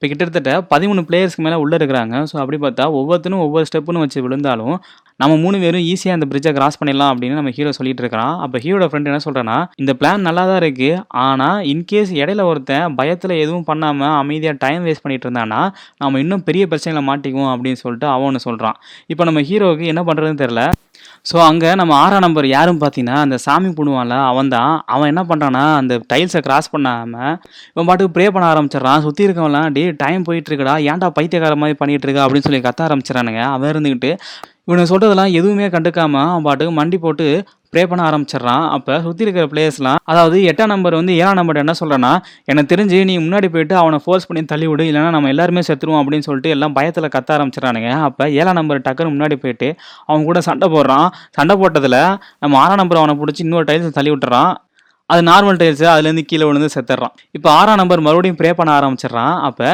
[0.03, 2.15] இப்போ கிட்டத்தட்ட பதிமூணு பிளேயர்ஸ்க்கு மேலே உள்ளே இருக்கிறாங்க.
[2.29, 4.73] ஸோ அப்படி பார்த்தா ஒவ்வொருத்தரும் ஒவ்வொரு ஸ்டெப்புன்னு வச்சு விழுந்தாலும்
[5.21, 8.33] நம்ம மூணு பேரும் ஈஸியாக அந்த பிரிட்ஜை கிராஸ் பண்ணிடலாம் அப்படின்னு நம்ம ஹீரோ சொல்லிட்டு இருக்கிறான்.
[8.45, 13.35] அப்போ ஹீரோட ஃப்ரெண்ட் என்ன சொல்கிறேன்னா இந்த பிளான் நல்லா தான் இருக்குது ஆனால் இன்கேஸ் இடையில ஒருத்தன் பயத்தில்
[13.43, 15.61] எதுவும் பண்ணாமல் அமைதியாக டைம் வேஸ்ட் பண்ணிட்டு இருந்தானா
[16.03, 18.79] நம்ம இன்னும் பெரிய பிரச்சனையில் மாட்டிக்குவோம் அப்படின்னு சொல்லிட்டு அவன் ஒன்று சொல்கிறான்
[19.13, 20.63] இப்போ நம்ம ஹீரோவுக்கு என்ன பண்ணுறதுன்னு தெரில
[21.25, 25.61] ஸோ அங்கே நம்ம ஆறாம் நம்பர் யாரும் பார்த்தீங்கன்னா அந்த சாமி புடுவான்ல அவன் தான் அவன் என்ன பண்ணுறான்னா
[25.81, 27.35] அந்த டைல்ஸை கிராஸ் பண்ணாமல்
[27.73, 29.03] இவன் பாட்டுக்கு ப்ரே பண்ண ஆரம்பிச்சிடறான்.
[29.05, 32.25] சுற்றி இருக்கவன்லாம் டே டைம் போயிட்டுருக்குடா ஏன்டா பைத்தியக்கார மாதிரி பண்ணிகிட்டு இருக்கா?
[32.25, 33.43] அப்படின்னு சொல்லி கத்த ஆரம்பிச்சிடறானுங்க.
[33.55, 34.11] அவன் இருந்துக்கிட்டு
[34.67, 37.25] இவனை சொல்கிறதெல்லாம் எதுவுமே கண்டுக்காமல் அவன் பாட்டுக்கு மண்டி போட்டு
[37.73, 38.65] ப்ரே பண்ண ஆரம்பிச்சிடுறான்.
[38.75, 42.11] அப்போ சுற்றி இருக்கிற பிளேயர்ஸ்லாம் அதாவது எட்டாம் நம்பர் வந்து ஏழாம் நம்பர் என்ன சொல்கிறேன்னா
[42.51, 46.27] எனக்கு தெரிஞ்சு நீ முன்னாடி போயிட்டு அவனை ஃபோர்ஸ் பண்ணி தள்ளி விடு இல்லைனா நம்ம எல்லாருமே செத்துருவோம் அப்படின்னு
[46.27, 47.91] சொல்லிட்டு எல்லாம் பயத்தில் கத்த ஆரம்பிச்சிடறானுங்க.
[48.07, 49.69] அப்போ ஏழாம் நம்பர் டக்குன்னு முன்னாடி போயிட்டு
[50.07, 51.07] அவன் கூட சண்டை போடுறான்.
[51.39, 51.99] சண்டை போட்டதில்
[52.43, 54.53] நம்ம ஆறாம் நம்பர் அவனை பிடிச்சி இன்னொரு டைல்ஸ் தள்ளி விட்டுறான்.
[55.09, 57.15] அது நார்மல் டைல்ஸு அதுலேருந்து கீழே விழுந்து செத்துடுறான்.
[57.37, 59.35] இப்போ ஆறாம் நம்பர் மறுபடியும் ப்ரே பண்ண ஆரம்பிச்சிடுறான்.
[59.49, 59.67] அப்போ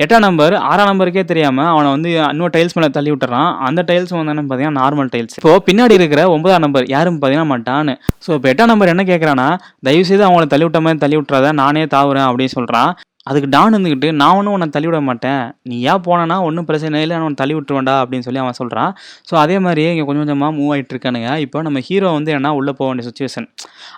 [0.00, 3.50] எட்டாம் நம்பர் ஆறாம் நம்பருக்கே தெரியாமல் அவனை வந்து இன்னொரு டைல்ஸ் மேலே தள்ளி விட்டுறான்.
[3.66, 7.96] அந்த டைல்ஸ் வந்து என்ன பார்த்தீங்கன்னா நார்மல் டைல்ஸ் இப்போ பின்னாடி இருக்கிற ஒன்பதாம் நம்பர் யாரும் பார்த்தீங்கன்னா மாட்டான்னு.
[8.24, 9.48] ஸோ இப்போ எட்டாம் நம்பர் என்ன கேட்குறான்னா
[9.88, 12.92] தயவுசெய்து அவனை தள்ளி விட்ட மாதிரி தள்ளி விட்றாத நானே தாவுறேன் அப்படின்னு சொல்கிறான்
[13.30, 15.42] அதுக்கு டான் இருந்துக்கிட்டு நான் ஒன்றும் உன்னை தள்ளி விட மாட்டேன்.
[15.70, 18.90] நீ ஏன் போனேன்னா ஒன்றும் பிரச்சனை இல்லை நான் உன்னை தள்ளி விட்டுருவேன்டா அப்படின்னு சொல்லி அவன் சொல்கிறான்
[19.28, 21.28] ஸோ அதே மாதிரியே இங்கே கொஞ்சம் கொஞ்சமாக மூவ் ஆகிட்டு இருக்கானுங்க.
[21.44, 23.46] இப்போ நம்ம ஹீரோ வந்து என்ன உள்ளே போக வேண்டிய சுச்சுவேஷன்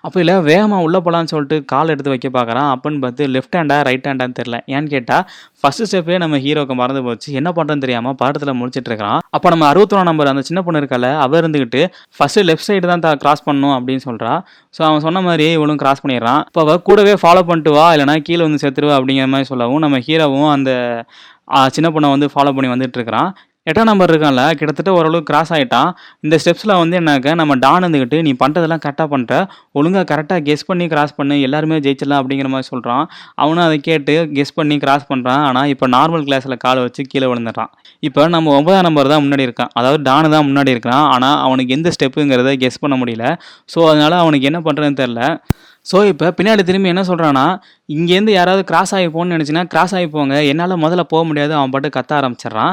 [0.06, 4.08] அப்போ இல்லை வேகமாக உள்ளே போகலான்னு சொல்லிட்டு கால் எடுத்து வைக்க பார்க்குறான் அப்படின்னு பார்த்து லெஃப்ட் ஹேண்டா ரைட்
[4.10, 5.24] ஹேண்டான்னு தெரில ஏன்னு கேட்டால்
[5.64, 7.28] ஃபர்ஸ்ட் ஸ்டெப்பே நம்ம ஹீரோக்கு மறந்து போச்சு.
[7.40, 9.20] என்ன பண்ணுறதுன்னு தெரியாமல் பாடத்தில் முடிச்சிட்டு இருக்கிறான்.
[9.36, 11.80] அப்போ நம்ம அறுபத்தொன்னா நம்பர் அந்த சின்ன பொண்ணு இருக்கல அவ இருந்துக்கிட்டு
[12.16, 14.32] ஃபர்ஸ்ட் லெஃப்ட் சைடு தான் கிராஸ் பண்ணணும் அப்படின்னு சொல்கிறா
[14.76, 16.42] ஸோ அவன் சொன்ன மாதிரியே இவளும் கிராஸ் பண்ணிடுறான்.
[16.50, 20.50] இப்போ அவள் கூடவே ஃபாலோ பண்ணிட்டு வா இல்லைனா கீழே வந்து சேர்த்துருவா அப்படிங்கிற மாதிரி சொல்லவும் நம்ம ஹீரோவும்
[20.56, 20.70] அந்த
[21.76, 23.30] சின்ன பொண்ணை வந்து ஃபாலோ பண்ணி வந்துட்டு இருக்கிறான்.
[23.70, 25.90] எட்டாம் நம்பர் இருக்கான்ல கிட்டத்தட்ட ஓரளவுக்கு கிராஸ் ஆகிட்டான்
[26.24, 29.34] இந்த ஸ்டெப்ஸில் வந்து என்னாக்க நம்ம டான் இருந்துக்கிட்டு நீ பண்ணுறதெல்லாம் கரெக்டாக பண்ணுற
[29.78, 31.36] ஒழுங்காக கரெக்டாக கெஸ் பண்ணி கிராஸ் பண்ணு.
[31.46, 33.04] எல்லாருமே ஜெயிச்சிடலாம் அப்படிங்கிற மாதிரி சொல்கிறான்
[33.42, 37.70] அவனும் அதை கேட்டு கெஸ் பண்ணி கிராஸ் பண்ணுறான் ஆனால் இப்போ நார்மல் கிளாஸில் காலை வச்சு கீழே விழுந்துடுறான்.
[38.08, 39.72] இப்போ நம்ம ஒன்பதாம் நம்பர் தான் முன்னாடி இருக்கான்.
[39.80, 41.06] அதாவது டானு தான் முன்னாடி இருக்கிறான்.
[41.14, 43.26] ஆனால் அவனுக்கு எந்த ஸ்டெப்புங்கிறத கெஸ் பண்ண முடியல.
[43.74, 45.22] ஸோ அதனால் அவனுக்கு என்ன பண்ணுறதுன்னு தெரில
[45.90, 47.46] ஸோ இப்போ பின்னாடி திரும்பி என்ன சொல்கிறான்னா
[47.94, 50.36] இங்கேருந்து யாராவது கிராஸ் ஆகி போகணும்னு நினச்சின்னா கிராஸ் ஆகி போங்க.
[50.50, 51.52] என்னால் முதல்ல போக முடியாது.
[51.58, 52.72] அவன் பாட்டு கத்த ஆரம்பிச்சிடுறான்.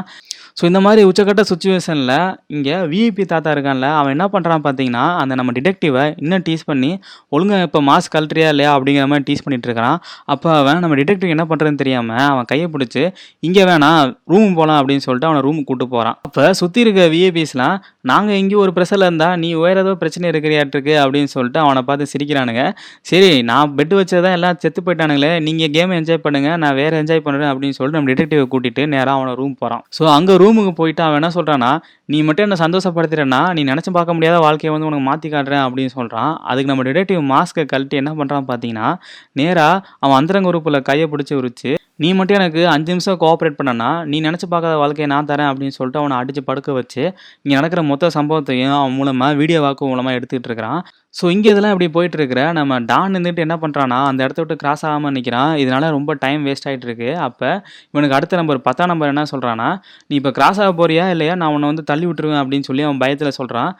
[0.56, 2.14] ஸோ இந்த மாதிரி உச்சக்கட்ட சுச்சுவேஷனில்
[2.46, 6.90] இங்கே விஐபி தாத்தா இருக்கான்ல அவன் என்ன பண்ணுறான் பார்த்தீங்கன்னா அந்த நம்ம டிடெக்டிவை இன்னும் டீஸ் பண்ணி
[7.28, 8.70] ஒழுங்காக இப்போ மாஸ்க் கழட்டுறியா இல்லையா?
[8.74, 13.02] அப்படிங்கிற மாதிரி டீஸ் பண்ணிட்டு இருக்கிறான் அப்போ அவன் நம்ம டிடெக்டிவ் என்ன பண்ணுறதுன்னு தெரியாமல் அவன் கையை பிடிச்சி
[13.40, 18.36] இங்கே வேணாம் ரூம் போகலாம் அப்படின்னு சொல்லிட்டு அவனை ரூமுக்கு கூப்பிட்டு போகிறான் அப்போ சுற்றி இருக்க விஐபிஸ்லாம் நாங்கள்
[18.36, 22.62] எங்கேயும் ஒரு ப்ரெஷரில் இருந்தால் நீ வேறு ஏதோ பிரச்சனை இருக்கிறியாட்டிருக்கு அப்படின்னு சொல்லிட்டு அவனை பார்த்து சிரிக்கிறானுங்க.
[23.02, 27.50] சரி நான் பெட் வச்சதான் எல்லாம் செத்து போயிட்டானுங்களே நீங்கள் கேம் என்ஜாய் பண்ணுங்கள் நான் வேறு என்ஜாய் பண்ணுறேன்
[27.52, 31.30] அப்படின்னு சொல்லிட்டு நம்ம டிடெக்டிவை கூட்டிட்டு நேராக அவனை ரூம் போகிறான் ஸோ அங்கே ரூமுக்கு போயிட்டு அவன் என்ன
[31.34, 31.70] சொல்கிறான்னா
[32.08, 36.32] நீ மட்டும் என்ன சந்தோஷப்படுத்துறேன்னா நீ நினச்சி பார்க்க முடியாத வாழ்க்கையை வந்து உனக்கு மாற்றி காட்டுறேன் அப்படின்னு சொல்கிறான்
[36.44, 38.88] அதுக்கு நம்ம டிடெக்டிவ் மாஸ்க்கை கழட்டி என்ன பண்ணுறான் பார்த்தீங்கன்னா
[39.32, 44.16] நேராக அவன் அந்தரங்க உறுப்பில் கையை பிடிச்சி உரிச்சு நீ மட்டும் எனக்கு அஞ்சு நிமிஷம் கோஆப்ரேட் பண்ணனா நீ
[44.26, 47.02] நினச்சி பார்க்காத வாழ்க்கையை நான் தரேன் அப்படின்னு சொல்லிட்டு அவனை அடித்து படுக்க வச்சு
[47.42, 50.80] இங்கே நடக்கிற மொத்த சம்பவத்தையும் அவன் மூலமாக வீடியோ வாக்கு மூலமாக எடுத்துக்கிட்டு இருக்கிறான்.
[51.18, 54.84] ஸோ இங்கே இதெல்லாம் இப்படி போயிட்டு இருக்கிற நம்ம டான் இருந்துட்டு என்ன பண்ணுறான்னா அந்த இடத்த விட்டு கிராஸ்
[54.88, 57.10] ஆகாமல் நிற்கிறான் இதனால ரொம்ப டைம் வேஸ்ட் ஆகிட்டு இருக்கு.
[57.26, 57.48] அப்போ
[57.92, 59.68] இவனுக்கு அடுத்த நம்பர் பத்தாம் நம்பர் என்ன சொல்கிறான்னா
[60.08, 61.34] நீ இப்போ கிராஸ் ஆக போறியா இல்லையா?
[61.42, 63.72] நான் உன்னை வந்து தள்ளி விட்டுருவேன் அப்படின்னு சொல்லி அவன் பயத்தில் சொல்கிறான்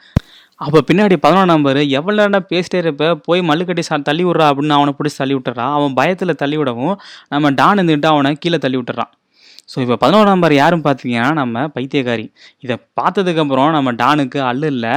[0.63, 4.91] அப்போ பின்னாடி பதினொன்று நம்பர் எவ்வளோ நேரம் பேசிட்டே இருப்ப போய் மல்லுக்கட்டி சா தள்ளி விட்றா அப்படின்னு அவனை
[4.97, 5.71] பிடிச்சி தள்ளி விட்டுறான்.
[5.77, 6.95] அவன் பயத்தில் தள்ளி விடவும்
[7.33, 9.11] நம்ம டான் இருந்துட்டு அவனை கீழே தள்ளி விட்டுறான்.
[9.71, 12.25] ஸோ இப்போ பதினோரு நம்பர் யாரும் பார்த்தீங்கன்னா நம்ம பைத்தியக்காரி.
[12.65, 14.95] இதை பார்த்ததுக்கப்புறம் நம்ம டானுக்கு அல்லு இல்லை.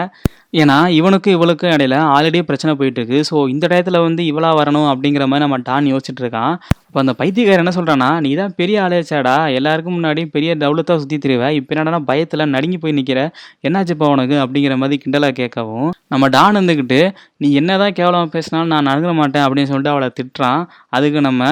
[0.53, 5.25] ஏன்னா இவனுக்கும் இவளுக்கும் இடையில ஆல்ரெடி பிரச்சனை போயிட்டு இருக்கு ஸோ இந்த டயத்தில் வந்து இவளா வரணும் அப்படிங்கிற
[5.31, 6.55] மாதிரி நம்ம டான் யோசிச்சுட்டு இருக்கான்.
[6.87, 11.55] இப்போ அந்த பைத்தியக்காரர் என்ன சொல்கிறான்னா நீ தான் பெரிய ஆளேச்சாடா எல்லாருக்கும் முன்னாடி பெரிய டவுலத்தாக சுற்றி திருவேன்
[11.59, 13.21] இப்போ என்னடா பயத்தில் நடுங்கி போய் நிற்கிற
[13.69, 14.37] என்னாச்சுப்பா உனக்கு?
[14.45, 17.01] அப்படிங்கிற மாதிரி கிண்டலாக கேட்கவும் நம்ம டான் இருந்துக்கிட்டு
[17.43, 20.63] நீ என்ன தான் கேவலமாக பேசினாலும் நான் நடுங்க மாட்டேன் அப்படின்னு சொல்லிட்டு அவளை திட்டுறான்.
[20.97, 21.43] அதுக்கு நம்ம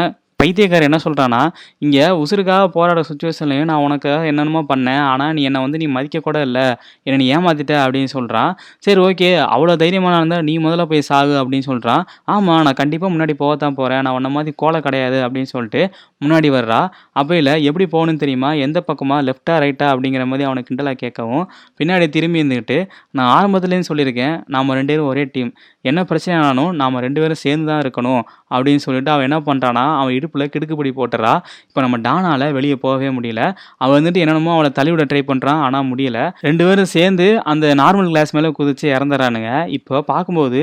[0.45, 1.43] பைத்தியக்காரர் என்ன சொல்கிறான்னா
[1.85, 5.03] இங்கே உசுருக்காக போராட சுச்சுவேஷன்லையும் நான் உனக்கு என்னென்னமோ பண்ணேன்.
[5.11, 6.65] ஆனால் நீ என்னை வந்து நீ மதிக்க கூட இல்லை.
[7.07, 8.51] என்னை நீ ஏமாத்திட்ட அப்படின்னு சொல்கிறான்
[8.87, 9.29] சரி ஓகே.
[9.55, 12.03] அவ்வளோ தைரியமான இருந்தால் நீ முதல்ல போய் சாகு அப்படின்னு சொல்கிறான்
[12.35, 15.83] ஆமாம் நான் கண்டிப்பாக முன்னாடி போகத்தான் போகிறேன் நான் உன்ன மாதிரி கோலை கிடையாது அப்படின்னு சொல்லிட்டு
[16.25, 16.81] முன்னாடி வர்றா.
[17.21, 18.51] அப்பையில் எப்படி போகணும்னு தெரியுமா?
[18.67, 21.47] எந்த பக்கமாக லெஃப்டா ரைட்டா அப்படிங்கிற மாதிரி அவனை கிண்டலாக கேட்கவும்
[21.81, 22.79] பின்னாடி திரும்பி இருந்துக்கிட்டு
[23.19, 24.37] நான் ஆரம்பத்துலேருந்து சொல்லியிருக்கேன்.
[24.55, 25.53] நாம் ரெண்டு பேரும் ஒரே டீம்
[25.91, 28.23] என்ன பிரச்சனை ஆனாலும் நாம் ரெண்டு பேரும் சேர்ந்து தான் இருக்கணும்
[28.55, 31.33] அப்படின்னு சொல்லிட்டு அவன் என்ன பண்ணுறான்னா அவன் இடுப்பில் கிடுக்குப்பிடி போட்டுறா.
[31.69, 33.43] இப்போ நம்ம டானால வெளியே போகவே முடியல.
[33.83, 36.19] அவன் வந்துட்டு என்னென்னமோ அவளை தள்ளிவிட ட்ரை பண்ணுறான் ஆனால் முடியல.
[36.49, 40.61] ரெண்டு பேரும் சேர்ந்து அந்த நார்மல் கிளாஸ் மேலே குதிச்சு இறந்துறானுங்க இப்போ பார்க்கும்போது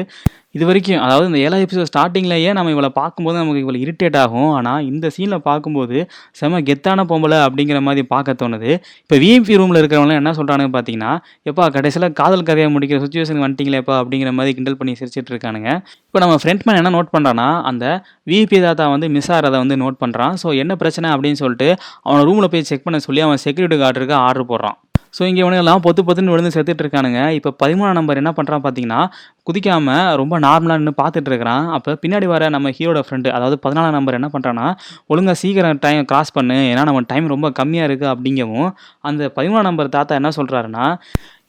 [0.56, 4.50] இது வரைக்கும் அதாவது இந்த ஏழாவது எபிசோட் ஸ்டார்டிங்லேயே நம்ம இவளை பார்க்கும்போது நமக்கு இவளை இரிட்டேட் ஆகும்.
[4.58, 5.98] ஆனால் இந்த சீனில் பார்க்கும்போது
[6.40, 8.72] செம கெத்தான பொம்பளை அப்படிங்கிற மாதிரி பார்க்க தோணுது.
[9.04, 11.14] இப்போ விஎம்பி ரூமில் இருக்கிறவங்களாம் என்ன சொல்கிறானுங்க பார்த்தீங்கன்னா
[11.52, 15.70] எப்பா கடைசியில் காதல் கதையை முடிக்கிற சுச்சுவேஷன் வந்துட்டீங்களேப்பா அப்படிங்கிற மாதிரி கிண்டல் பண்ணி சிரிச்சிட்டு இருக்கானுங்க.
[16.10, 17.86] இப்போ நம்ம ஃப்ரெண்ட் மேன் என்ன நோட் பண்ணுறான்னா அந்த
[18.32, 21.70] விஐபி தாத்தா வந்து மிஸ் ஆகிறத வந்து நோட் பண்ணுறான் ஸோ என்ன பிரச்சனை அப்படின்னு சொல்லிட்டு
[22.08, 24.78] அவனை ரூமில் போய் செக் பண்ண சொல்லி அவன் செக்யூரிட்டி கார்டருக்கு ஆர்டர் போடுறான்.
[25.16, 27.22] ஸோ இங்கே இவனுங்கெல்லாம் பொத்து பொத்துன்னு விழுந்து செத்துட்டு இருக்கானுங்க.
[27.38, 29.00] இப்போ பதிமூணாம் நம்பர் என்ன பண்ணுறான் பார்த்தீங்கன்னா
[29.48, 34.18] குதிக்காம ரொம்ப நார்மலாக நின்று பார்த்துட்டு இருக்கிறான் அப்போ பின்னாடி வர நம்ம ஹீரோட ஃப்ரெண்டு அதாவது பதினாலாம் நம்பர்
[34.18, 34.68] என்ன பண்ணுறான்னா
[35.12, 36.58] ஒழுங்காக சீக்கிரம் டைம் கிராஸ் பண்ணு.
[36.72, 38.70] ஏன்னா நம்ம டைம் ரொம்ப கம்மியாக இருக்குது அப்படிங்கவும்
[39.10, 40.86] அந்த பதிமூணாம் நம்பர் தாத்தா என்ன சொல்கிறாருன்னா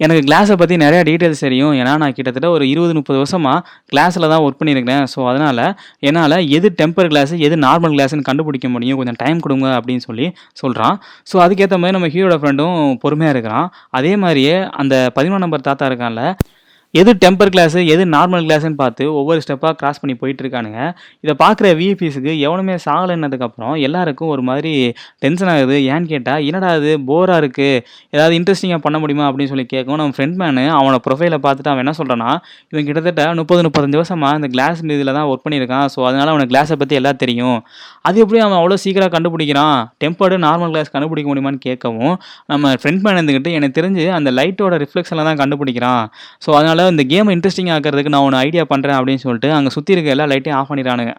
[0.05, 1.75] எனக்கு கிளாஸை பற்றி நிறையா டீட்டெயில்ஸ் தெரியும்.
[1.81, 3.59] ஏன்னா நான் கிட்டத்தட்ட ஒரு இருபது முப்பது வருஷமாக
[3.93, 5.05] கிளாஸில் தான் ஒர்க் பண்ணியிருக்கிறேன்.
[5.13, 5.63] ஸோ அதனால்
[6.09, 8.99] என்னால் எது டெம்பர் கிளாஸ் எது நார்மல் கிளாஸ்னு கண்டுபிடிக்க முடியும்.
[9.01, 10.27] கொஞ்சம் டைம் கொடுங்க அப்படின்னு சொல்லி
[10.63, 10.97] சொல்கிறான்
[11.33, 13.69] ஸோ அதுக்கேற்ற மாதிரி நம்ம ஹீரோட ஃப்ரெண்டும் பொறுமையாக இருக்கிறான்.
[14.01, 16.25] அதே மாதிரியே அந்த பதினொன்று நம்பர் தாத்தா இருக்கான்ல
[17.01, 20.81] எது டெம்பர் கிளாஸு எது நார்மல் கிளாஸ்ன்னு பார்த்து ஒவ்வொரு ஸ்டெப்பாக கிராஸ் பண்ணி போயிட்டு இருக்கானுங்க
[21.25, 24.73] இதை பார்க்குற விஐபிஸுக்கு எவனுமே சாகலைன்னதுக்கப்புறம் எல்லாருக்கும் ஒரு மாதிரி
[25.25, 25.77] டென்ஷன் ஆகுது.
[25.93, 27.71] ஏன்னு கேட்டால் என்னடா இது போராக இருக்குது
[28.15, 31.95] ஏதாவது இன்ட்ரெஸ்டிங்காக பண்ண முடியுமா அப்படின்னு சொல்லி கேட்கும் நம்ம ஃப்ரெண்ட் மேனு அவனை ப்ரொஃபைலை பார்த்துட்டு அவன் என்ன
[32.01, 32.31] சொல்கிறான்னா
[32.73, 35.87] இவன் கிட்டத்தட்ட முப்பது முப்பத்தஞ்சு வருஷமாக இந்த கிளாஸ் இதில் தான் ஒர்க் பண்ணியிருக்கான்.
[35.95, 37.59] ஸோ அதனால் அவனுக்கு கிளாஸை பற்றி எல்லாம் தெரியும்.
[38.09, 39.79] அது எப்படி அவன் அவ்வளோ சீக்கிரம் கண்டுபிடிக்கிறான்?
[40.05, 42.15] டெம்பர்டு நார்மல் கிளாஸ் கண்டுபிடிக்க முடியுமான்னு கேட்கவும்
[42.53, 46.05] நம்ம ஃப்ரெண்ட் மேன் இருந்துக்கிட்டு எனக்கு தெரிஞ்சு அந்த லைட்டோட ரிஃப்ளெக்ஷனில் தான் கண்டுபிடிக்கிறான்.
[46.45, 50.15] ஸோ அதனால் இந்த கேமை இன்ட்ரெஸ்டிங் ஆக்கிறதுக்கு நான் ஒன்று ஐடியா பண்ணுறேன் அப்படின்னு சொல்லிட்டு அங்கே சுற்றி இருக்க
[50.15, 51.13] எல்லா லைட்டையும் ஆஃப் பண்ணிடுறானுங்க.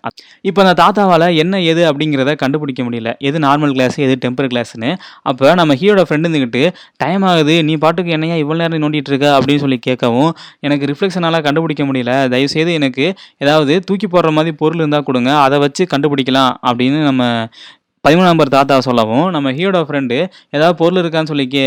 [0.50, 3.12] இப்போ அந்த தாத்தாவால் என்ன எது அப்படிங்கிறத கண்டுபிடிக்க முடியல.
[3.30, 4.92] எது நார்மல் கிளாஸ் எது டெம்பர் கிளாஸ்னு
[5.32, 6.64] அப்போ நம்ம ஹீரோட ஃப்ரெண்டு இருந்துக்கிட்டு
[7.04, 9.28] டைம் ஆகுது நீ பாட்டுக்கு என்னையா இவ்வளோ நேரம் நோண்டிட்டு இருக்க?
[9.38, 10.32] அப்படின்னு சொல்லி கேட்கவும்
[10.68, 12.14] எனக்கு ரிஃப்ளெக்ஷனால் கண்டுபிடிக்க முடியல.
[12.36, 13.06] தயவுசெய்து எனக்கு
[13.46, 15.32] ஏதாவது தூக்கி போடுற மாதிரி பொருள் இருந்தால் கொடுங்க.
[15.46, 17.24] அதை வச்சு கண்டுபிடிக்கலாம் அப்படின்னு நம்ம
[18.06, 20.16] பதிமூணாம் நம்பர் தாத்தா சொல்லவும் நம்ம ஹீரோட ஃப்ரெண்டு
[20.56, 21.64] ஏதாவது பொருள் இருக்கான்னு சொல்லி கே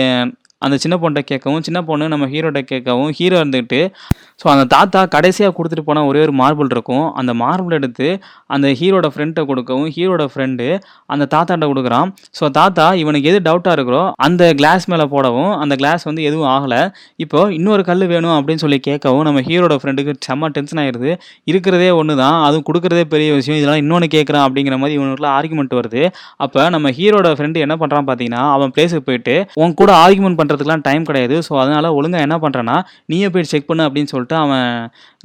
[0.66, 3.80] அந்த சின்ன பொண்ணை கேட்கவும் சின்ன பொண்ணு நம்ம ஹீரோட்ட கேட்கவும் ஹீரோ இருந்துக்கிட்டு
[4.40, 7.04] ஸோ அந்த தாத்தா கடைசியாக கொடுத்துட்டு போன ஒரே ஒரு மார்பிள் இருக்கும்.
[7.20, 8.08] அந்த மார்பிள் எடுத்து
[8.54, 10.66] அந்த ஹீரோட ஃப்ரெண்ட்டை கொடுக்கவும் ஹீரோட ஃப்ரெண்டு
[11.12, 12.08] அந்த தாத்தாட்ட கொடுக்குறான்.
[12.38, 16.80] ஸோ தாத்தா இவனுக்கு எது டவுட்டாக இருக்கிறோ அந்த கிளாஸ் மேலே போடவும் அந்த கிளாஸ் வந்து எதுவும் ஆகலை.
[17.24, 21.12] இப்போ இன்னொரு கல் வேணும் அப்படின்னு சொல்லி கேட்கவும் நம்ம ஹீரோட ஃப்ரெண்டுக்கு செம்ம டென்ஷன் ஆயிடுது
[21.52, 23.58] இருக்கிறதே ஒன்று தான் அதுவும் கொடுக்குறதே பெரிய விஷயம்.
[23.60, 26.04] இதெல்லாம் இன்னொன்று கேட்குறான் அப்படிங்கிற மாதிரி இவனுக்குள்ள ஆர்குமெண்ட் வருது.
[26.46, 31.08] அப்போ நம்ம ஹீரோட ஃப்ரெண்டு என்ன பண்ணுறான் பார்த்தீங்கன்னா அவன் பிளேஸுக்கு போயிட்டு உன் கூட ஆர்குமெண்ட் பண்ணுறதுக்குலாம் டைம்
[31.10, 31.36] கிடையாது.
[31.48, 32.76] ஸோ அதனால் ஒழுங்காக என்ன பண்ணுறான்னா
[33.12, 34.68] நீயே போய் செக் பண்ணு அப்படின்னு சொல்லிட்டு அவன்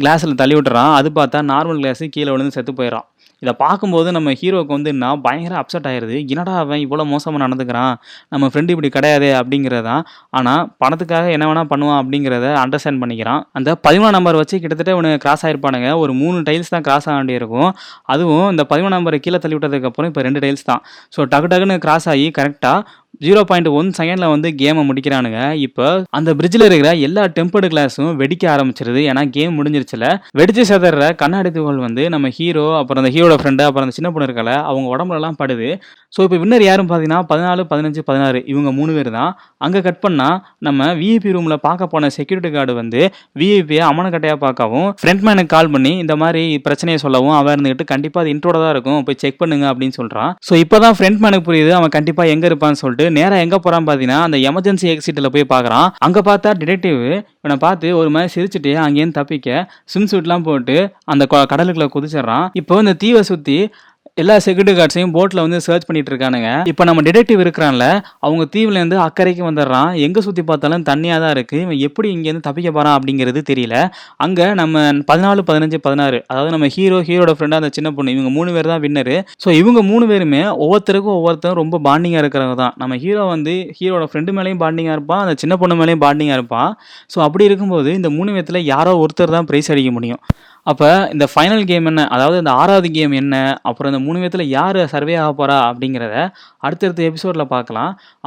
[0.02, 0.94] கிளாஸில் தள்ளி விட்டுறான்.
[1.00, 3.08] அது பார்த்தா நார்மல் கிளாஸு கீழே விழுந்து செத்து போயிடறான்
[3.44, 7.94] இதை பார்க்கும்போது நம்ம ஹீரோவுக்கு வந்து நான் பயங்கர அப்செட் ஆயிடுது என்னடா அவன் இவ்வளோ மோசமாக நடந்துக்கிறான்?
[8.34, 10.04] நம்ம ஃப்ரெண்டு இப்படி கிடையாது அப்படிங்கிறதான்
[10.38, 13.42] ஆனால் பணத்துக்காக என்ன வேணால் பண்ணுவான் அப்படிங்கிறத அண்டர்ஸ்டாண்ட் பண்ணிக்கிறான்.
[13.60, 17.72] அந்த பதிமூணு நம்பர் வச்சு கிட்டத்தட்ட இவனு கிராஸ் ஆகிருப்பானுங்க ஒரு மூணு டைல்ஸ் தான் கிராஸ் ஆக வேண்டியிருக்கும்.
[18.16, 20.84] அதுவும் இந்த பதிமூணு நம்பரை கீழே தள்ளி விட்டதுக்கப்புறம் இப்போ ரெண்டு டைல்ஸ் தான்.
[21.16, 22.80] ஸோ டக்கு டக்குன்னு கிராஸ் ஆகி கரெக்டாக
[23.24, 25.40] ஜீரோ பாயிண்ட் ஒன் செகண்டில் வந்து கேமை முடிக்கிறானுங்க.
[25.66, 29.02] இப்போ அந்த பிரிட்ஜில் இருக்கிற எல்லா டெம்பர்டு கிளாஸும் வெடிக்க ஆரம்பிச்சிருது.
[29.12, 30.06] ஏன்னா கேம் முடிஞ்சிருச்சுல.
[30.40, 34.28] வெடிச்சு செதற கண்ணாடி துகள் வந்து நம்ம ஹீரோ அப்புறம் அந்த ஹீரோட ஃப்ரெண்டு அப்புறம் அந்த சின்ன பொண்ணு
[34.30, 35.70] இருக்கல அவங்க உடம்புலலாம் படுது.
[36.16, 39.32] ஸோ இப்போ வின்னர் யாரும் பார்த்தீங்கன்னா பதினாலு பதினஞ்சு பதினாறு இவங்க மூணு பேர் தான்.
[39.66, 43.02] அங்கே கட் பண்ணால் நம்ம விஐபி ரூமில் பார்க்க போன செக்யூரிட்டி கார்டு வந்து
[43.42, 48.34] விஐபியை அமனக்கட்டையாக பார்க்கவும் ஃப்ரெண்ட் மேனுக்கு கால் பண்ணி இந்த மாதிரி பிரச்சனையை சொல்லவும் அவன் இருந்துக்கிட்டு கண்டிப்பாக அது
[48.36, 49.00] இன்ட்ரோட தான் இருக்கும்.
[49.10, 52.82] போய் செக் பண்ணுங்க அப்படின்னு சொல்கிறான் ஸோ இப்போ தான் ஃப்ரெண்ட் மேனுக்கு புரியுது அவன் கண்டிப்பாக எங்கே இருப்பான்னு
[52.84, 57.98] சொல்லிட்டு நேராக எங்கே போகிறான் பார்த்தீங்கன்னா அந்த எமர்ஜென்சி எக்ஸிட்டில் போய் பார்க்குறான் அங்கே பார்த்தா டிடெக்டிவ் இவனை பார்த்து
[57.98, 62.50] ஒரு மாதிரி சிரிச்சுட்டு அங்கேருந்து தப்பிக்க ஸ்விம் சூட்லாம் போட்டு அந்த கடலுக்குள்ளே குதிச்சிடுறான்.
[62.54, 63.70] இப்போ இந்த தீவை சுற்றி
[64.18, 66.50] எல்லா செக்யூரிட்டி கார்ட்ஸையும் போட்டில் வந்து சர்ச் பண்ணிட்டு இருக்கானுங்க.
[66.72, 67.86] இப்போ நம்ம டிடெக்டிவ் இருக்கிறான்ல
[68.26, 69.92] அவங்க தீவுலேருந்து அக்கறைக்கு வந்துடுறான்.
[70.06, 73.76] எங்கே சுற்றி பார்த்தாலும் தண்ணியாக தான் இருக்குது இவன் எப்படி இங்கேருந்து தப்பிக்க போகிறான் அப்படிங்கிறது தெரியல.
[74.26, 78.52] அங்கே நம்ம பதினாலு பதினஞ்சு பதினாறு அதாவது நம்ம ஹீரோ ஹீரோட ஃப்ரெண்டாக அந்த சின்ன பொண்ணு இவங்க மூணு
[78.58, 82.76] பேர் தான் வின்னரு ஸோ இவங்க மூணு பேருமே ஒவ்வொருத்தருக்கும் ஒவ்வொருத்தரும் ரொம்ப பாண்டிங்காக இருக்கிறவங்க தான்.
[82.84, 86.72] நம்ம ஹீரோ வந்து ஹீரோட ஃப்ரெண்டு மேலேயும் பாண்டிங்காக இருப்பான் அந்த சின்ன பொண்ணு மேலேயும் பாண்டிங்காக இருப்பான்.
[87.16, 90.24] ஸோ அப்படி இருக்கும்போது இந்த மூணு பேர்த்தில் யாரோ ஒருத்தர் தான் ப்ரைஸ் அடிக்க முடியும்.
[90.68, 92.02] அப்போ இந்த ஃபைனல் கேம் என்ன?
[92.08, 93.36] அதாவது இந்த ஆறாவது கேம் என்ன?
[93.70, 96.16] அப்புறம் இந்த மூணு பேர்த்தில் யார் சர்வே ஆக போகிறா அப்படிங்கிறத
[96.66, 97.92] அடுத்தடுத்த எபிசோடில் பார்க்கலாம்.